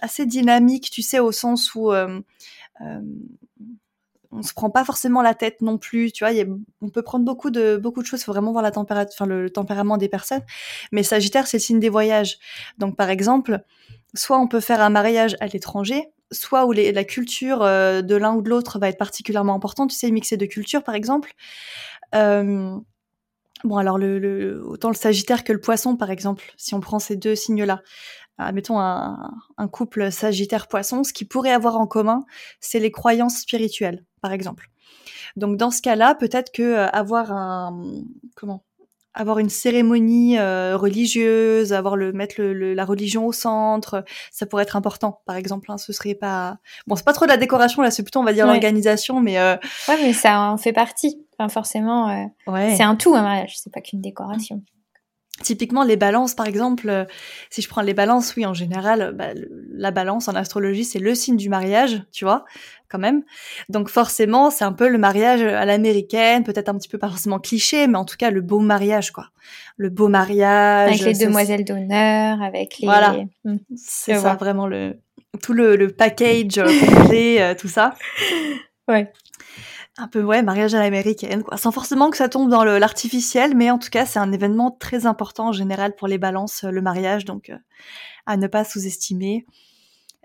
[0.02, 1.92] assez dynamique, tu sais, au sens où
[4.36, 6.34] on se prend pas forcément la tête non plus, tu vois.
[6.34, 6.46] Y
[6.82, 8.22] on peut prendre beaucoup de beaucoup de choses.
[8.22, 10.42] Il faut vraiment voir la température, le, tempérament des personnes.
[10.92, 12.38] Mais Sagittaire, c'est le signe des voyages.
[12.78, 13.62] Donc par exemple,
[14.14, 18.34] soit on peut faire un mariage à l'étranger, soit où la culture euh, de l'un
[18.36, 19.92] ou de l'autre va être particulièrement importante.
[19.92, 21.34] Tu sais, mixer de cultures, par exemple.
[22.14, 22.78] Euh,
[23.64, 24.00] bon, alors
[24.66, 27.82] autant le Sagittaire que le Poisson, par exemple, si on prend ces deux signes-là.
[28.42, 32.26] Euh, mettons un, un couple Sagittaire-Poisson, ce qui pourrait avoir en commun,
[32.60, 34.70] c'est les croyances spirituelles, par exemple.
[35.36, 37.82] Donc dans ce cas-là, peut-être que euh, avoir un
[38.36, 38.64] comment
[39.18, 44.64] avoir une cérémonie euh, religieuse, avoir le mettre le, la religion au centre, ça pourrait
[44.64, 45.22] être important.
[45.26, 48.04] Par exemple, hein, ce serait pas bon, c'est pas trop de la décoration là, c'est
[48.04, 49.56] plutôt on va dire l'organisation, mais euh...
[49.88, 51.26] ouais, mais ça en fait partie.
[51.38, 52.76] Enfin, forcément, ouais.
[52.76, 54.62] c'est un tout un mariage, c'est pas qu'une décoration.
[55.44, 57.04] Typiquement, les balances, par exemple, euh,
[57.50, 59.30] si je prends les balances, oui, en général, bah,
[59.74, 62.46] la balance en astrologie, c'est le signe du mariage, tu vois,
[62.90, 63.22] quand même.
[63.68, 67.40] Donc forcément, c'est un peu le mariage à l'américaine, peut-être un petit peu pas forcément
[67.40, 69.28] cliché, mais en tout cas le beau mariage, quoi.
[69.76, 71.02] Le beau mariage.
[71.02, 72.88] Avec les demoiselles d'honneur, avec les...
[72.88, 73.58] Voilà, hmm.
[73.76, 75.02] c'est ça, vraiment le
[75.44, 77.96] tout le, le package complet, euh, tout ça.
[78.88, 79.12] Ouais
[79.98, 83.72] un peu ouais mariage à l'américaine quoi sans forcément que ça tombe dans l'artificiel mais
[83.72, 87.24] en tout cas c'est un événement très important en général pour les balances le mariage
[87.26, 87.58] donc euh,
[88.26, 89.46] à ne pas sous-estimer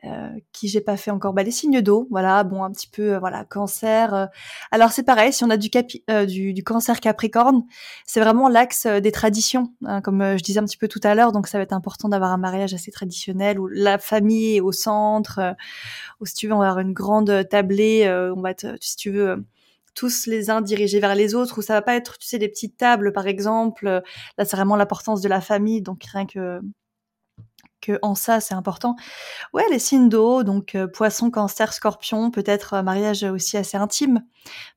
[0.07, 3.17] euh, qui j'ai pas fait encore bah les signes d'eau voilà bon un petit peu
[3.17, 4.27] euh, voilà cancer euh.
[4.71, 5.69] alors c'est pareil si on a du,
[6.55, 7.65] du, cancer capricorne
[8.07, 11.33] c'est vraiment l'axe des traditions hein, comme je disais un petit peu tout à l'heure
[11.33, 14.73] donc ça va être important d'avoir un mariage assez traditionnel où la famille est au
[14.73, 15.55] centre
[16.19, 19.11] ou si tu veux on va avoir une grande tablée on va être si tu
[19.11, 19.45] veux
[19.95, 22.49] tous les uns dirigés vers les autres, où ça va pas être, tu sais, des
[22.49, 23.87] petites tables, par exemple.
[23.87, 26.61] Là, c'est vraiment l'importance de la famille, donc rien que
[27.81, 28.97] que en ça, c'est important.
[29.53, 34.25] Ouais, les signes d'eau, donc euh, poisson, cancer, scorpion, peut-être un mariage aussi assez intime,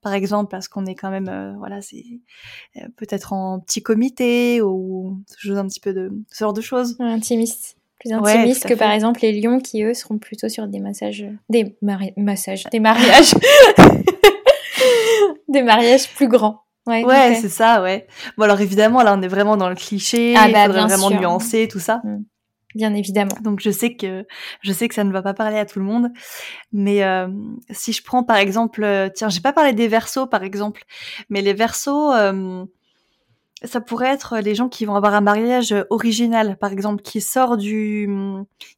[0.01, 2.05] par exemple, parce qu'on est quand même, euh, voilà, c'est
[2.77, 6.95] euh, peut-être en petit comité ou ce un petit peu de ce genre de choses.
[6.99, 11.25] Intimiste plus intimiste que par exemple les lions qui eux seront plutôt sur des massages
[11.49, 11.77] des
[12.17, 13.33] massages des mariages
[15.47, 16.63] des mariages plus grands.
[16.85, 18.07] Ouais, ouais c'est ça, ouais.
[18.37, 21.11] Bon, alors évidemment, là, on est vraiment dans le cliché, ah, bah, il faudrait vraiment
[21.11, 22.01] nuancer tout ça.
[22.03, 22.23] Mm.
[22.75, 23.35] Bien évidemment.
[23.41, 24.25] Donc je sais que
[24.61, 26.09] je sais que ça ne va pas parler à tout le monde,
[26.71, 27.27] mais euh,
[27.69, 30.83] si je prends par exemple, euh, tiens, j'ai pas parlé des versos par exemple,
[31.29, 32.65] mais les versos, euh,
[33.63, 37.57] ça pourrait être les gens qui vont avoir un mariage original, par exemple, qui sort
[37.57, 38.09] du,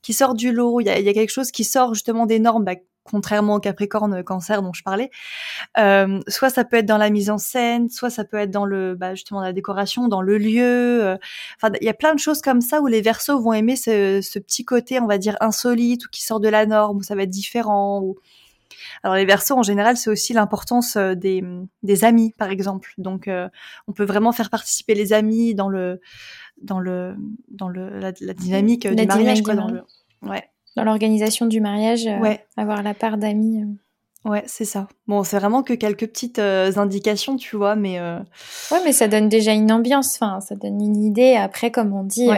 [0.02, 0.82] qui sort du lot.
[0.82, 2.76] Il y a, y a quelque chose qui sort justement des normes, bah,
[3.06, 5.12] contrairement au Capricorne Cancer dont je parlais.
[5.78, 8.66] Euh, soit ça peut être dans la mise en scène, soit ça peut être dans
[8.66, 11.04] le, bah, justement la décoration, dans le lieu.
[11.06, 11.18] Euh.
[11.58, 14.22] Enfin, il y a plein de choses comme ça où les Verseaux vont aimer ce,
[14.22, 17.16] ce, petit côté, on va dire insolite ou qui sort de la norme, où ça
[17.16, 18.02] va être différent.
[18.02, 18.18] Ou...
[19.04, 21.44] Alors les Verseaux en général, c'est aussi l'importance euh, des,
[21.84, 22.94] des amis, par exemple.
[22.98, 23.48] Donc euh,
[23.88, 26.02] on peut vraiment faire participer les amis dans le
[26.62, 27.16] dans le
[27.50, 29.84] dans le la, dynamique du mariage, quoi, dans le
[30.24, 33.62] ouais dans l'organisation du mariage, euh, avoir la part d'amis.
[33.64, 34.30] Euh.
[34.30, 34.88] Ouais, c'est ça.
[35.08, 38.00] Bon, c'est vraiment que quelques petites euh, indications, tu vois, mais.
[38.00, 40.16] Ouais, mais ça donne déjà une ambiance.
[40.16, 41.36] Enfin, ça donne une idée.
[41.36, 42.30] Après, comme on dit,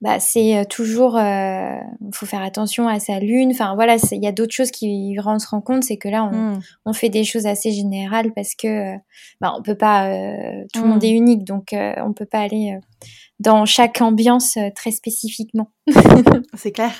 [0.00, 1.16] bah c'est toujours.
[1.16, 3.50] Il faut faire attention à sa lune.
[3.52, 6.24] Enfin, voilà, il y a d'autres choses qui on se rend compte, c'est que là,
[6.24, 6.60] on, mmh.
[6.86, 8.96] on, fait des choses assez générales parce que,
[9.40, 10.10] bah, on peut pas.
[10.74, 11.06] tout le monde mmh.
[11.06, 12.76] est unique, donc on peut pas aller
[13.40, 15.70] dans chaque ambiance euh, très spécifiquement.
[16.54, 16.92] c'est clair.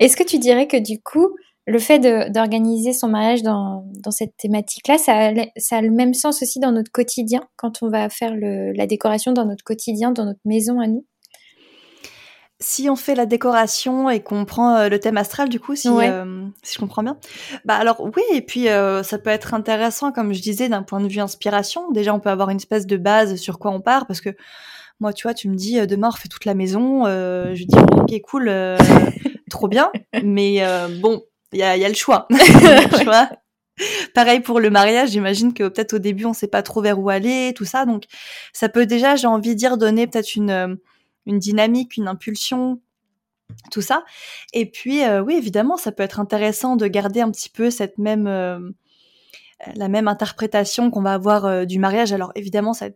[0.00, 1.28] Est-ce que tu dirais que du coup,
[1.66, 1.98] le fait
[2.30, 6.72] d'organiser son mariage dans, dans cette thématique-là, ça, ça, a le même sens aussi dans
[6.72, 10.80] notre quotidien, quand on va faire le, la décoration dans notre quotidien, dans notre maison
[10.80, 11.06] à nous?
[12.60, 15.88] Si on fait la décoration et qu'on prend euh, le thème astral, du coup, si,
[15.88, 17.18] euh, si je comprends bien,
[17.64, 21.08] bah alors oui, et puis ça peut être intéressant, comme je disais, d'un point de
[21.08, 21.90] vue inspiration.
[21.90, 24.30] Déjà, on peut avoir une espèce de base sur quoi on part, parce que
[25.00, 27.06] moi, tu vois, tu me dis euh, demain on fait toute la maison.
[27.06, 28.78] Euh, je dis ok cool, euh,
[29.50, 29.90] trop bien.
[30.22, 30.64] Mais
[31.00, 32.28] bon, il y a, y a, le choix.
[32.98, 33.28] tu vois?
[34.14, 37.10] Pareil pour le mariage, j'imagine que peut-être au début on sait pas trop vers où
[37.10, 37.86] aller, tout ça.
[37.86, 38.04] Donc
[38.52, 40.78] ça peut déjà, j'ai envie de dire, donner peut-être une
[41.26, 42.80] une dynamique, une impulsion,
[43.72, 44.04] tout ça.
[44.52, 48.26] Et puis oui, évidemment, ça peut être intéressant de garder un petit peu cette même
[49.74, 52.12] la même interprétation qu'on va avoir du mariage.
[52.12, 52.90] Alors évidemment, ça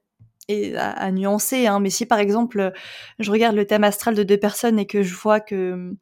[0.77, 1.67] à, nuancer.
[1.67, 1.81] Hein.
[1.81, 2.73] Mais si par exemple,
[3.19, 5.95] je regarde le thème astral de deux personnes et que je vois que,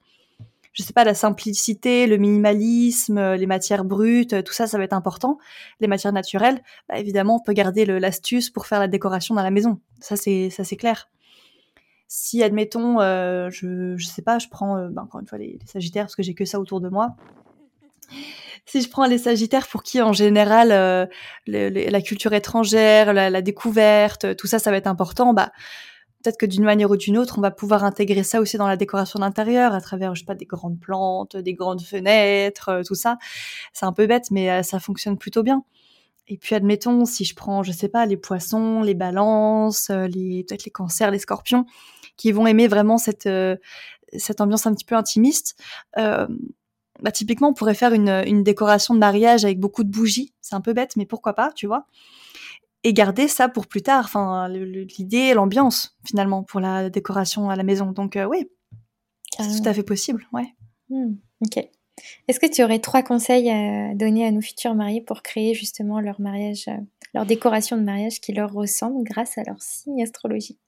[0.73, 4.93] je sais pas, la simplicité, le minimalisme, les matières brutes, tout ça, ça va être
[4.93, 5.39] important.
[5.81, 9.51] Les matières naturelles, bah, évidemment, on peut garder l'astuce pour faire la décoration dans la
[9.51, 9.81] maison.
[10.01, 11.09] Ça, c'est ça, c'est clair.
[12.09, 15.59] Si, admettons, euh, je, je sais pas, je prends, euh, bah, encore une fois, les,
[15.61, 17.17] les Sagittaires, parce que j'ai que ça autour de moi
[18.67, 21.07] si je prends les Sagittaires pour qui en général euh,
[21.47, 25.53] la culture étrangère, la, découverte, tout ça, ça va être important, bah
[26.23, 28.77] peut-être que d'une manière ou d'une autre, on va pouvoir intégrer ça aussi dans la
[28.77, 32.97] décoration d'intérieur à travers, je sais pas, des grandes plantes, des grandes fenêtres, euh, tout
[32.97, 33.17] ça.
[33.73, 35.63] C'est un peu bête, mais euh, ça fonctionne plutôt bien.
[36.27, 40.65] Et puis admettons, si je prends, je sais pas, les poissons, les balances, les peut-être
[40.65, 41.67] les cancers, les scorpions,
[42.17, 43.29] qui vont aimer vraiment cette
[44.19, 45.57] cette ambiance un petit peu intimiste.
[45.99, 46.27] Euh,
[47.03, 50.33] bah, typiquement, on pourrait faire une, une décoration de mariage avec beaucoup de bougies.
[50.41, 51.87] C'est un peu bête, mais pourquoi pas, tu vois
[52.85, 54.05] Et garder ça pour plus tard.
[54.05, 57.93] Enfin, l'idée, l'ambiance, finalement, pour la décoration à la maison.
[57.93, 58.49] Donc, euh, oui,
[59.39, 60.55] c'est tout à fait possible, ouais.
[60.89, 61.69] Hmm, ok.
[62.29, 66.01] Est-ce que tu aurais trois conseils à donner à nos futurs mariés pour créer justement
[66.01, 66.77] leur mariage, euh,
[67.15, 70.61] leur décoration de mariage qui leur ressemble grâce à leur signe astrologique?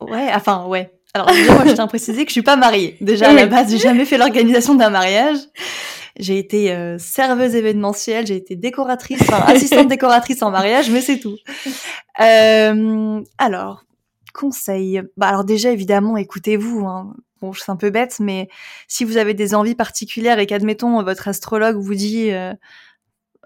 [0.00, 0.90] Ouais, enfin, ouais.
[1.14, 2.96] Alors moi, je tiens à préciser que je suis pas mariée.
[3.00, 5.36] Déjà à la base, j'ai jamais fait l'organisation d'un mariage.
[6.18, 11.18] J'ai été euh, serveuse événementielle, j'ai été décoratrice, enfin assistante décoratrice en mariage, mais c'est
[11.18, 11.36] tout.
[12.20, 13.84] Euh, alors,
[14.32, 15.02] conseil.
[15.16, 16.86] Bah alors déjà évidemment, écoutez-vous.
[16.86, 17.14] Hein.
[17.40, 18.48] Bon, c'est un peu bête, mais
[18.88, 22.52] si vous avez des envies particulières et qu'admettons votre astrologue vous dit, euh,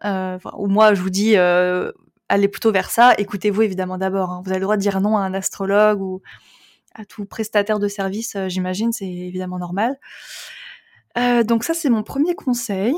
[0.04, 1.92] euh ou moi je vous dis, euh,
[2.28, 4.30] allez plutôt vers ça, écoutez-vous évidemment d'abord.
[4.30, 4.42] Hein.
[4.44, 6.20] Vous avez le droit de dire non à un astrologue ou
[6.96, 9.98] à tout prestataire de service, euh, j'imagine, c'est évidemment normal.
[11.18, 12.94] Euh, donc ça, c'est mon premier conseil.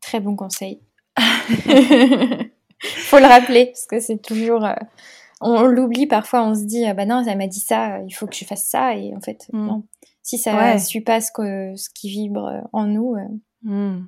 [0.00, 0.80] Très bon conseil.
[2.82, 4.64] Faut le rappeler parce que c'est toujours.
[4.64, 4.74] Euh,
[5.40, 6.42] on, l'oublie parfois.
[6.42, 8.64] On se dit ah bah non, elle m'a dit ça, il faut que je fasse
[8.64, 9.66] ça et en fait mm.
[9.66, 9.86] non.
[10.22, 13.16] Si ça ne suit pas ce, que, ce qui vibre en nous.
[13.62, 14.06] Mm.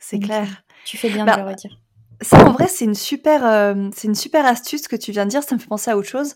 [0.00, 0.64] C'est clair.
[0.84, 1.78] Tu fais bien de bah, le redire.
[2.20, 5.30] Ça, en vrai, c'est une super, euh, c'est une super astuce que tu viens de
[5.30, 5.42] dire.
[5.44, 6.34] Ça me fait penser à autre chose,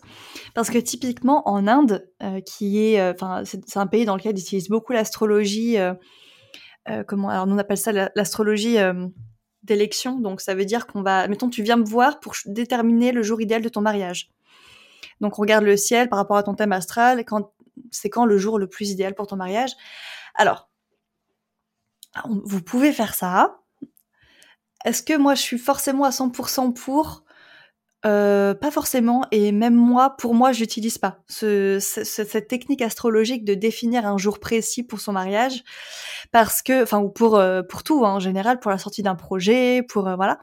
[0.53, 4.37] parce que typiquement en Inde, euh, qui est, euh, enfin, c'est un pays dans lequel
[4.37, 5.77] ils utilisent beaucoup l'astrologie.
[7.07, 8.77] comment Alors, nous on appelle ça l'astrologie
[9.63, 10.19] d'élection.
[10.19, 13.41] Donc, ça veut dire qu'on va, mettons, tu viens me voir pour déterminer le jour
[13.41, 14.29] idéal de ton mariage.
[15.19, 17.25] Donc, on regarde le ciel par rapport à ton thème astral.
[17.25, 17.51] Quand
[17.91, 19.71] c'est quand le jour le plus idéal pour ton mariage
[20.35, 20.69] Alors,
[22.25, 23.62] vous pouvez faire ça
[24.85, 27.23] est-ce que moi je suis forcément à 100% pour
[28.05, 31.19] euh, Pas forcément, et même moi, pour moi, j'utilise pas.
[31.29, 35.63] Ce, cette technique astrologique de définir un jour précis pour son mariage,
[36.31, 39.15] parce que, enfin, ou pour euh, pour tout hein, en général, pour la sortie d'un
[39.15, 40.39] projet, pour euh, voilà,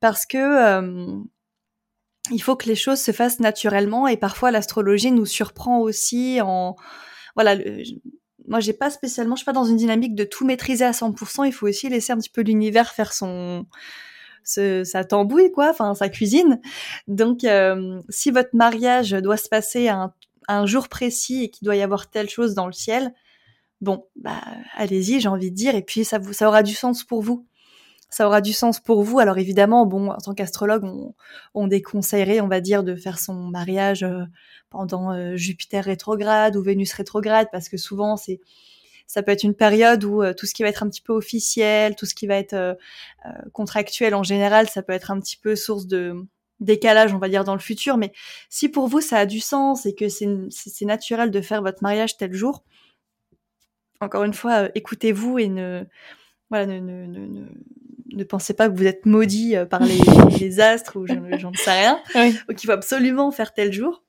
[0.00, 1.20] parce que
[2.30, 6.76] il faut que les choses se fassent naturellement et parfois l'astrologie nous surprend aussi en
[7.36, 7.56] voilà
[8.48, 11.46] moi j'ai pas spécialement je suis pas dans une dynamique de tout maîtriser à 100%
[11.46, 13.66] il faut aussi laisser un petit peu l'univers faire son
[14.44, 16.60] sa tambouille quoi enfin sa cuisine.
[17.06, 20.14] Donc euh, si votre mariage doit se passer un,
[20.48, 23.12] un jour précis et qu'il doit y avoir telle chose dans le ciel
[23.80, 24.40] bon bah
[24.74, 27.46] allez-y j'ai envie de dire et puis ça vous ça aura du sens pour vous
[28.10, 29.18] ça aura du sens pour vous.
[29.18, 31.14] Alors évidemment, bon, en tant qu'astrologue, on,
[31.54, 34.24] on, déconseillerait, on va dire, de faire son mariage euh,
[34.70, 38.40] pendant euh, Jupiter rétrograde ou Vénus rétrograde, parce que souvent, c'est
[39.06, 41.14] ça peut être une période où euh, tout ce qui va être un petit peu
[41.14, 42.78] officiel, tout ce qui va être
[43.52, 46.14] contractuel en général, ça peut être un petit peu source de
[46.60, 47.96] décalage, on va dire, dans le futur.
[47.96, 48.12] Mais
[48.50, 52.16] si pour vous, ça a du sens et que c'est naturel de faire votre mariage
[52.16, 52.64] tel jour,
[54.00, 55.84] encore une fois, écoutez-vous et ne
[56.50, 57.46] voilà, ne, ne, ne,
[58.12, 59.98] ne pensez pas que vous êtes maudit euh, par les,
[60.40, 62.00] les astres ou j'en sais rien,
[62.48, 64.04] ou qu'il faut absolument faire tel jour.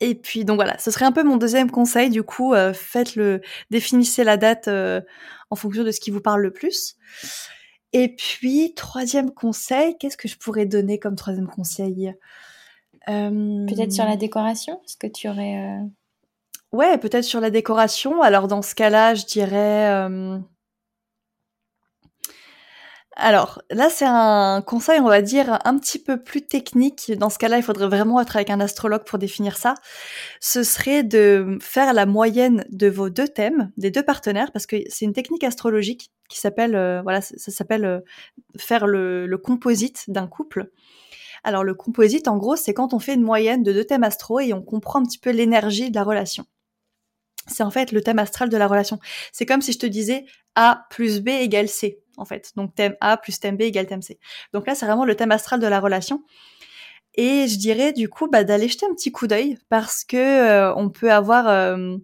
[0.00, 2.10] Et puis donc voilà, ce serait un peu mon deuxième conseil.
[2.10, 5.00] Du coup, euh, faites le, définissez la date euh,
[5.50, 6.96] en fonction de ce qui vous parle le plus.
[7.92, 12.12] Et puis troisième conseil, qu'est-ce que je pourrais donner comme troisième conseil?
[13.06, 14.80] Peut-être sur la décoration.
[14.84, 15.78] Est-ce que tu aurais
[16.72, 18.20] Ouais, peut-être sur la décoration.
[18.20, 20.08] Alors dans ce cas-là, je dirais
[23.16, 27.12] alors là, c'est un conseil, on va dire, un petit peu plus technique.
[27.16, 29.74] Dans ce cas-là, il faudrait vraiment être avec un astrologue pour définir ça.
[30.40, 34.76] Ce serait de faire la moyenne de vos deux thèmes, des deux partenaires, parce que
[34.88, 38.00] c'est une technique astrologique qui s'appelle, euh, voilà, ça, s'appelle euh,
[38.58, 40.70] faire le, le composite d'un couple.
[41.44, 44.40] Alors le composite, en gros, c'est quand on fait une moyenne de deux thèmes astro
[44.40, 46.46] et on comprend un petit peu l'énergie de la relation
[47.46, 48.98] c'est en fait le thème astral de la relation.
[49.32, 52.52] C'est comme si je te disais A plus B égale C, en fait.
[52.56, 54.18] Donc thème A plus thème B égale thème C.
[54.52, 56.22] Donc là, c'est vraiment le thème astral de la relation.
[57.16, 60.74] Et je dirais du coup bah, d'aller jeter un petit coup d'œil parce que euh,
[60.74, 61.96] on peut avoir, euh,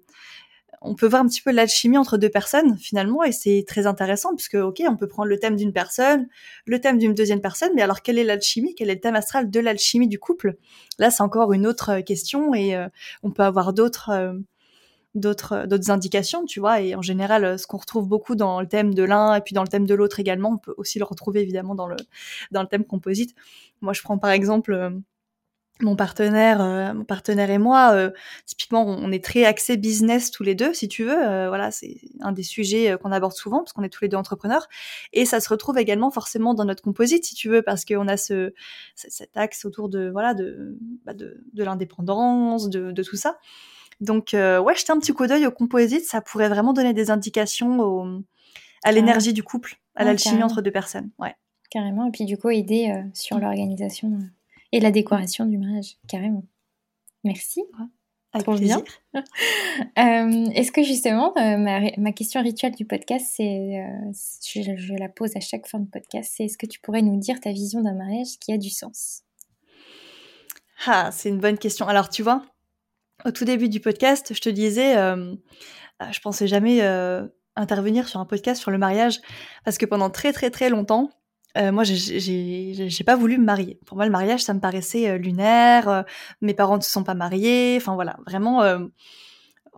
[0.83, 4.37] on peut voir un petit peu l'alchimie entre deux personnes finalement et c'est très intéressant
[4.37, 6.29] puisque ok, on peut prendre le thème d'une personne,
[6.64, 9.50] le thème d'une deuxième personne, mais alors quelle est l'alchimie, quel est le thème astral
[9.50, 10.57] de l'alchimie du couple?
[10.98, 12.88] Là, c'est encore une autre question et euh,
[13.24, 14.12] on peut avoir d'autres
[15.14, 16.81] d'autres d'autres indications, tu vois.
[16.81, 19.62] Et en général, ce qu'on retrouve beaucoup dans le thème de l'un et puis dans
[19.62, 21.96] le thème de l'autre également, on peut aussi le retrouver évidemment dans le
[22.51, 23.35] dans le thème composite.
[23.81, 24.90] Moi, je prends par exemple euh,
[25.81, 28.11] mon partenaire, euh, mon partenaire et moi, euh,
[28.46, 31.49] typiquement, on est très axé business tous les deux, si tu veux.
[31.49, 34.68] voilà, c'est un des sujets qu'on aborde souvent parce qu'on est tous les deux entrepreneurs,
[35.14, 38.18] et ça se retrouve également forcément dans notre composite, si tu veux, parce qu'on a
[38.18, 38.53] ce
[38.94, 43.38] cet axe autour de voilà de bah, de, de l'indépendance, de, de tout ça.
[44.01, 47.11] Donc, euh, ouais, jeter un petit coup d'œil au composite, ça pourrait vraiment donner des
[47.11, 48.23] indications au,
[48.83, 51.11] à l'énergie du couple, à l'alchimie entre deux personnes.
[51.19, 51.35] Ouais.
[51.71, 52.07] Carrément.
[52.07, 53.41] Et puis, du coup, aider euh, sur mm.
[53.41, 54.25] l'organisation euh,
[54.73, 55.99] et la décoration du mariage.
[56.09, 56.45] Carrément.
[57.25, 57.61] Merci.
[57.79, 57.87] Ouais.
[58.33, 58.81] Avec plaisir.
[59.97, 63.85] Est-ce que justement, ma, question rituelle du podcast, c'est,
[64.55, 67.19] je, je, la pose à chaque fin de podcast, c'est est-ce que tu pourrais nous
[67.19, 69.25] dire ta vision d'un mariage qui a du sens?
[70.87, 71.89] Ah, c'est une bonne question.
[71.89, 72.45] Alors, tu vois,
[73.24, 75.35] au tout début du podcast, je te disais, euh,
[76.02, 79.20] euh, je pensais jamais euh, intervenir sur un podcast sur le mariage
[79.64, 81.11] parce que pendant très très très longtemps,
[81.59, 83.80] euh, moi, j'ai pas voulu me marier.
[83.85, 86.04] Pour moi, le mariage, ça me paraissait lunaire.
[86.40, 87.74] mes parents ne se sont pas mariés.
[87.76, 88.62] Enfin voilà, vraiment.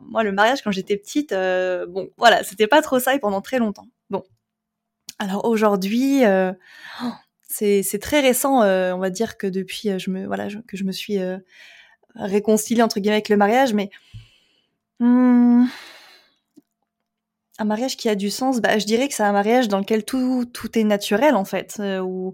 [0.03, 3.59] moi, le mariage quand j'étais petite, bon, voilà, c'était pas trop ça et pendant très
[3.59, 3.87] longtemps.
[4.11, 4.23] Bon,
[5.19, 6.23] alors aujourd'hui,
[7.49, 8.61] c'est très récent.
[8.61, 11.19] on va dire que depuis, je me voilà, que je me suis
[12.15, 13.91] réconcilier entre guillemets avec le mariage, mais
[15.01, 15.65] hmm,
[17.59, 20.05] un mariage qui a du sens, bah, je dirais que c'est un mariage dans lequel
[20.05, 21.77] tout, tout est naturel en fait.
[21.81, 22.33] Euh,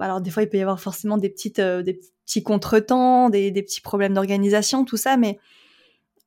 [0.00, 3.50] alors des fois il peut y avoir forcément des petites euh, des petits contretemps, des,
[3.50, 5.38] des petits problèmes d'organisation, tout ça, mais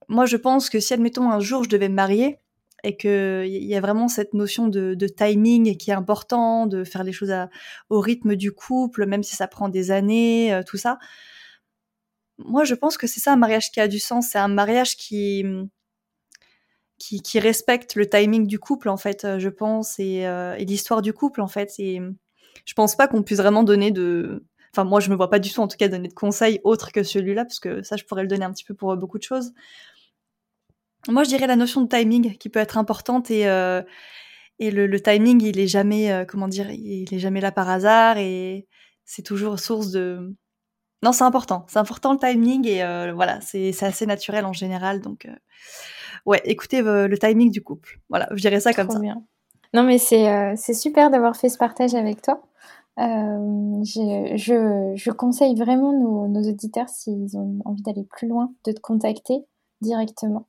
[0.07, 2.39] moi je pense que si admettons un jour je devais me marier
[2.85, 7.03] et que il y a vraiment cette notion de, timing qui est important, de faire
[7.03, 7.33] les choses
[7.89, 10.99] au rythme du couple, même si ça prend des années, euh, tout ça
[12.37, 14.29] moi, je pense que c'est ça un mariage qui a du sens.
[14.31, 15.45] C'est un mariage qui,
[16.97, 21.01] qui, respecte le timing du couple, en fait, euh, je pense, et, euh, et l'histoire
[21.01, 21.73] du couple, en fait.
[21.79, 22.01] Et
[22.65, 24.45] je pense pas qu'on puisse vraiment donner de.
[24.73, 26.91] Enfin, moi, je me vois pas du tout, en tout cas, donner de conseils autres
[26.91, 29.17] que celui-là, parce que ça, je pourrais le donner un petit peu pour euh, beaucoup
[29.17, 29.53] de choses.
[31.07, 33.45] Moi, je dirais la notion de timing qui peut être importante et.
[34.57, 38.17] Et le, le, timing, il est jamais, comment dire, il est jamais là par hasard
[38.17, 38.67] et
[39.03, 40.33] c'est toujours source de,
[41.03, 41.65] non, c'est important.
[41.67, 45.01] C'est important le timing et euh, voilà, c'est assez naturel en général.
[45.01, 45.35] Donc, euh,
[46.25, 47.99] ouais, écoutez euh, le timing du couple.
[48.09, 48.99] Voilà, je dirais ça comme ça.
[48.99, 49.21] Bien.
[49.73, 52.41] Non, mais c'est super d'avoir fait ce partage avec toi.
[52.97, 54.33] je,
[54.95, 59.45] je, conseille vraiment nos, nos auditeurs, s'ils ont envie d'aller plus loin, de te contacter
[59.81, 60.47] directement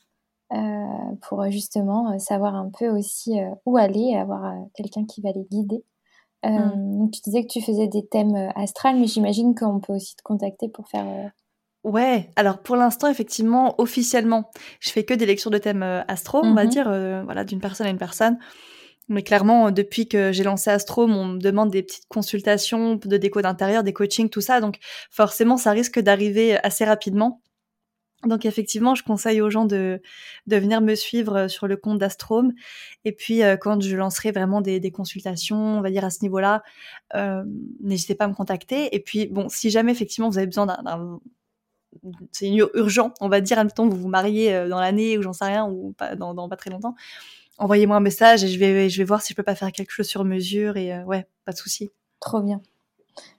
[1.23, 5.83] pour justement savoir un peu aussi où aller, avoir quelqu'un qui va les guider.
[6.49, 7.11] Mmh.
[7.11, 10.69] tu disais que tu faisais des thèmes astrales, mais j'imagine qu'on peut aussi te contacter
[10.69, 11.07] pour faire
[11.87, 16.41] Ouais, alors pour l'instant, effectivement, officiellement, je fais que des lectures de thèmes euh, astro,
[16.43, 18.39] on va mmh dire, euh, voilà, d'une personne à une personne.
[19.09, 23.41] Mais clairement, depuis que j'ai lancé Astro, on me demande des petites consultations de déco
[23.41, 24.61] d'intérieur, des coachings, tout ça.
[24.61, 24.79] Donc
[25.13, 27.41] forcément, ça risque d'arriver assez rapidement.
[28.27, 30.01] Donc effectivement, je conseille aux gens de,
[30.47, 32.53] de venir me suivre sur le compte d'Astrome.
[33.05, 36.23] Et puis euh, quand je lancerai vraiment des, des, consultations, on va dire à ce
[36.23, 36.63] niveau-là,
[37.81, 38.95] n'hésitez pas à me contacter.
[38.95, 41.21] Et puis bon, si jamais effectivement vous avez besoin d'un
[42.33, 45.45] c'est urgent, on va dire, admettons, vous vous mariez euh, dans l'année ou j'en sais
[45.45, 46.95] rien, ou pas, dans, pas très longtemps,
[47.59, 49.91] envoyez-moi un message et je vais, je vais voir si je peux pas faire quelque
[49.91, 51.91] chose sur mesure et euh, ouais, pas de souci.
[52.21, 52.61] Trop bien.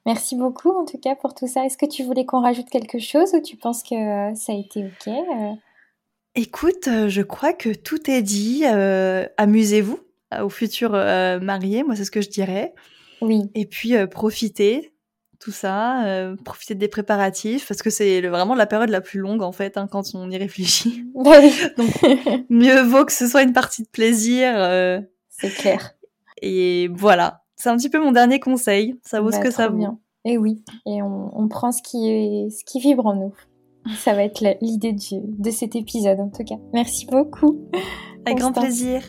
[0.05, 1.65] Merci beaucoup en tout cas pour tout ça.
[1.65, 4.55] Est-ce que tu voulais qu'on rajoute quelque chose ou tu penses que euh, ça a
[4.55, 5.13] été ok
[6.35, 8.63] Écoute, je crois que tout est dit.
[9.37, 9.99] Amusez-vous
[10.39, 12.73] aux futurs mariés, moi c'est ce que je dirais.
[13.21, 13.49] Oui.
[13.55, 14.93] Et puis profitez,
[15.39, 19.41] tout ça, euh, profiter des préparatifs, parce que c'est vraiment la période la plus longue
[19.41, 21.05] en fait hein, quand on y réfléchit.
[21.15, 21.39] Bah
[21.77, 24.53] Donc mieux vaut que ce soit une partie de plaisir.
[24.55, 24.99] Euh,
[25.29, 25.93] c'est clair.
[26.41, 28.95] Et voilà, c'est un petit peu mon dernier conseil.
[29.03, 29.99] Ça vaut ce bah, que ça vaut.
[30.25, 33.33] Et oui, et on, prend ce qui est, ce qui vibre en nous.
[33.97, 36.57] Ça va être l'idée de cet épisode en tout cas.
[36.73, 37.61] Merci beaucoup.
[38.25, 39.01] Avec grand plaisir.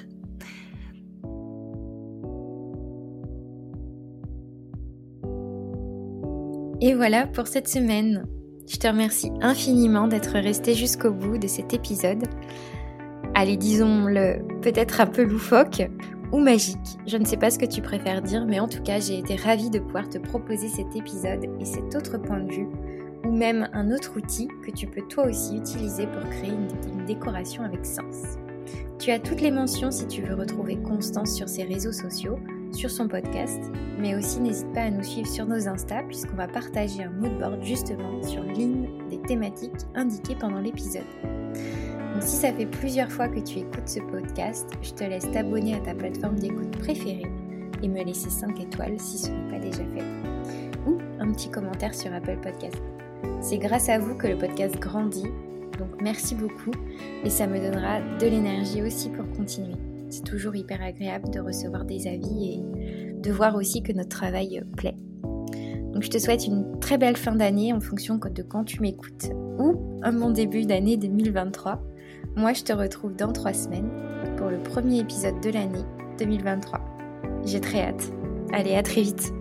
[6.81, 8.25] Et voilà pour cette semaine.
[8.69, 12.23] Je te remercie infiniment d'être resté jusqu'au bout de cet épisode.
[13.35, 15.83] Allez, disons-le, peut-être un peu loufoque
[16.33, 16.99] ou magique.
[17.07, 19.37] Je ne sais pas ce que tu préfères dire, mais en tout cas, j'ai été
[19.37, 22.69] ravie de pouvoir te proposer cet épisode et cet autre point de vue,
[23.25, 26.69] ou même un autre outil que tu peux toi aussi utiliser pour créer une,
[27.07, 28.37] décoration avec sens.
[28.99, 32.39] Tu as toutes les mentions si tu veux retrouver Constance sur ses réseaux sociaux
[32.73, 33.61] sur son podcast,
[33.99, 37.63] mais aussi n'hésite pas à nous suivre sur nos Insta puisqu'on va partager un moodboard
[37.63, 41.07] justement sur l'une des thématiques indiquées pendant l'épisode.
[42.21, 45.81] Si ça fait plusieurs fois que tu écoutes ce podcast, je te laisse t'abonner à
[45.81, 47.31] ta plateforme d'écoute préférée
[47.83, 50.05] et me laisser 5 étoiles si ce n'est pas déjà fait.
[50.87, 52.83] Ou un petit commentaire sur Apple Podcast.
[53.41, 55.29] C'est grâce à vous que le podcast grandit,
[55.79, 56.73] donc merci beaucoup
[57.25, 59.77] et ça me donnera de l'énergie aussi pour continuer.
[60.11, 62.63] C'est toujours hyper agréable de recevoir des avis et
[63.21, 64.97] de voir aussi que notre travail plaît.
[65.93, 69.31] Donc je te souhaite une très belle fin d'année en fonction de quand tu m'écoutes
[69.59, 71.88] ou un bon début d'année 2023.
[72.39, 73.91] Moi je te retrouve dans trois semaines
[74.37, 75.85] pour le premier épisode de l'année
[76.21, 76.79] 2023.
[77.45, 78.13] J'ai très hâte.
[78.53, 79.33] Allez, à très vite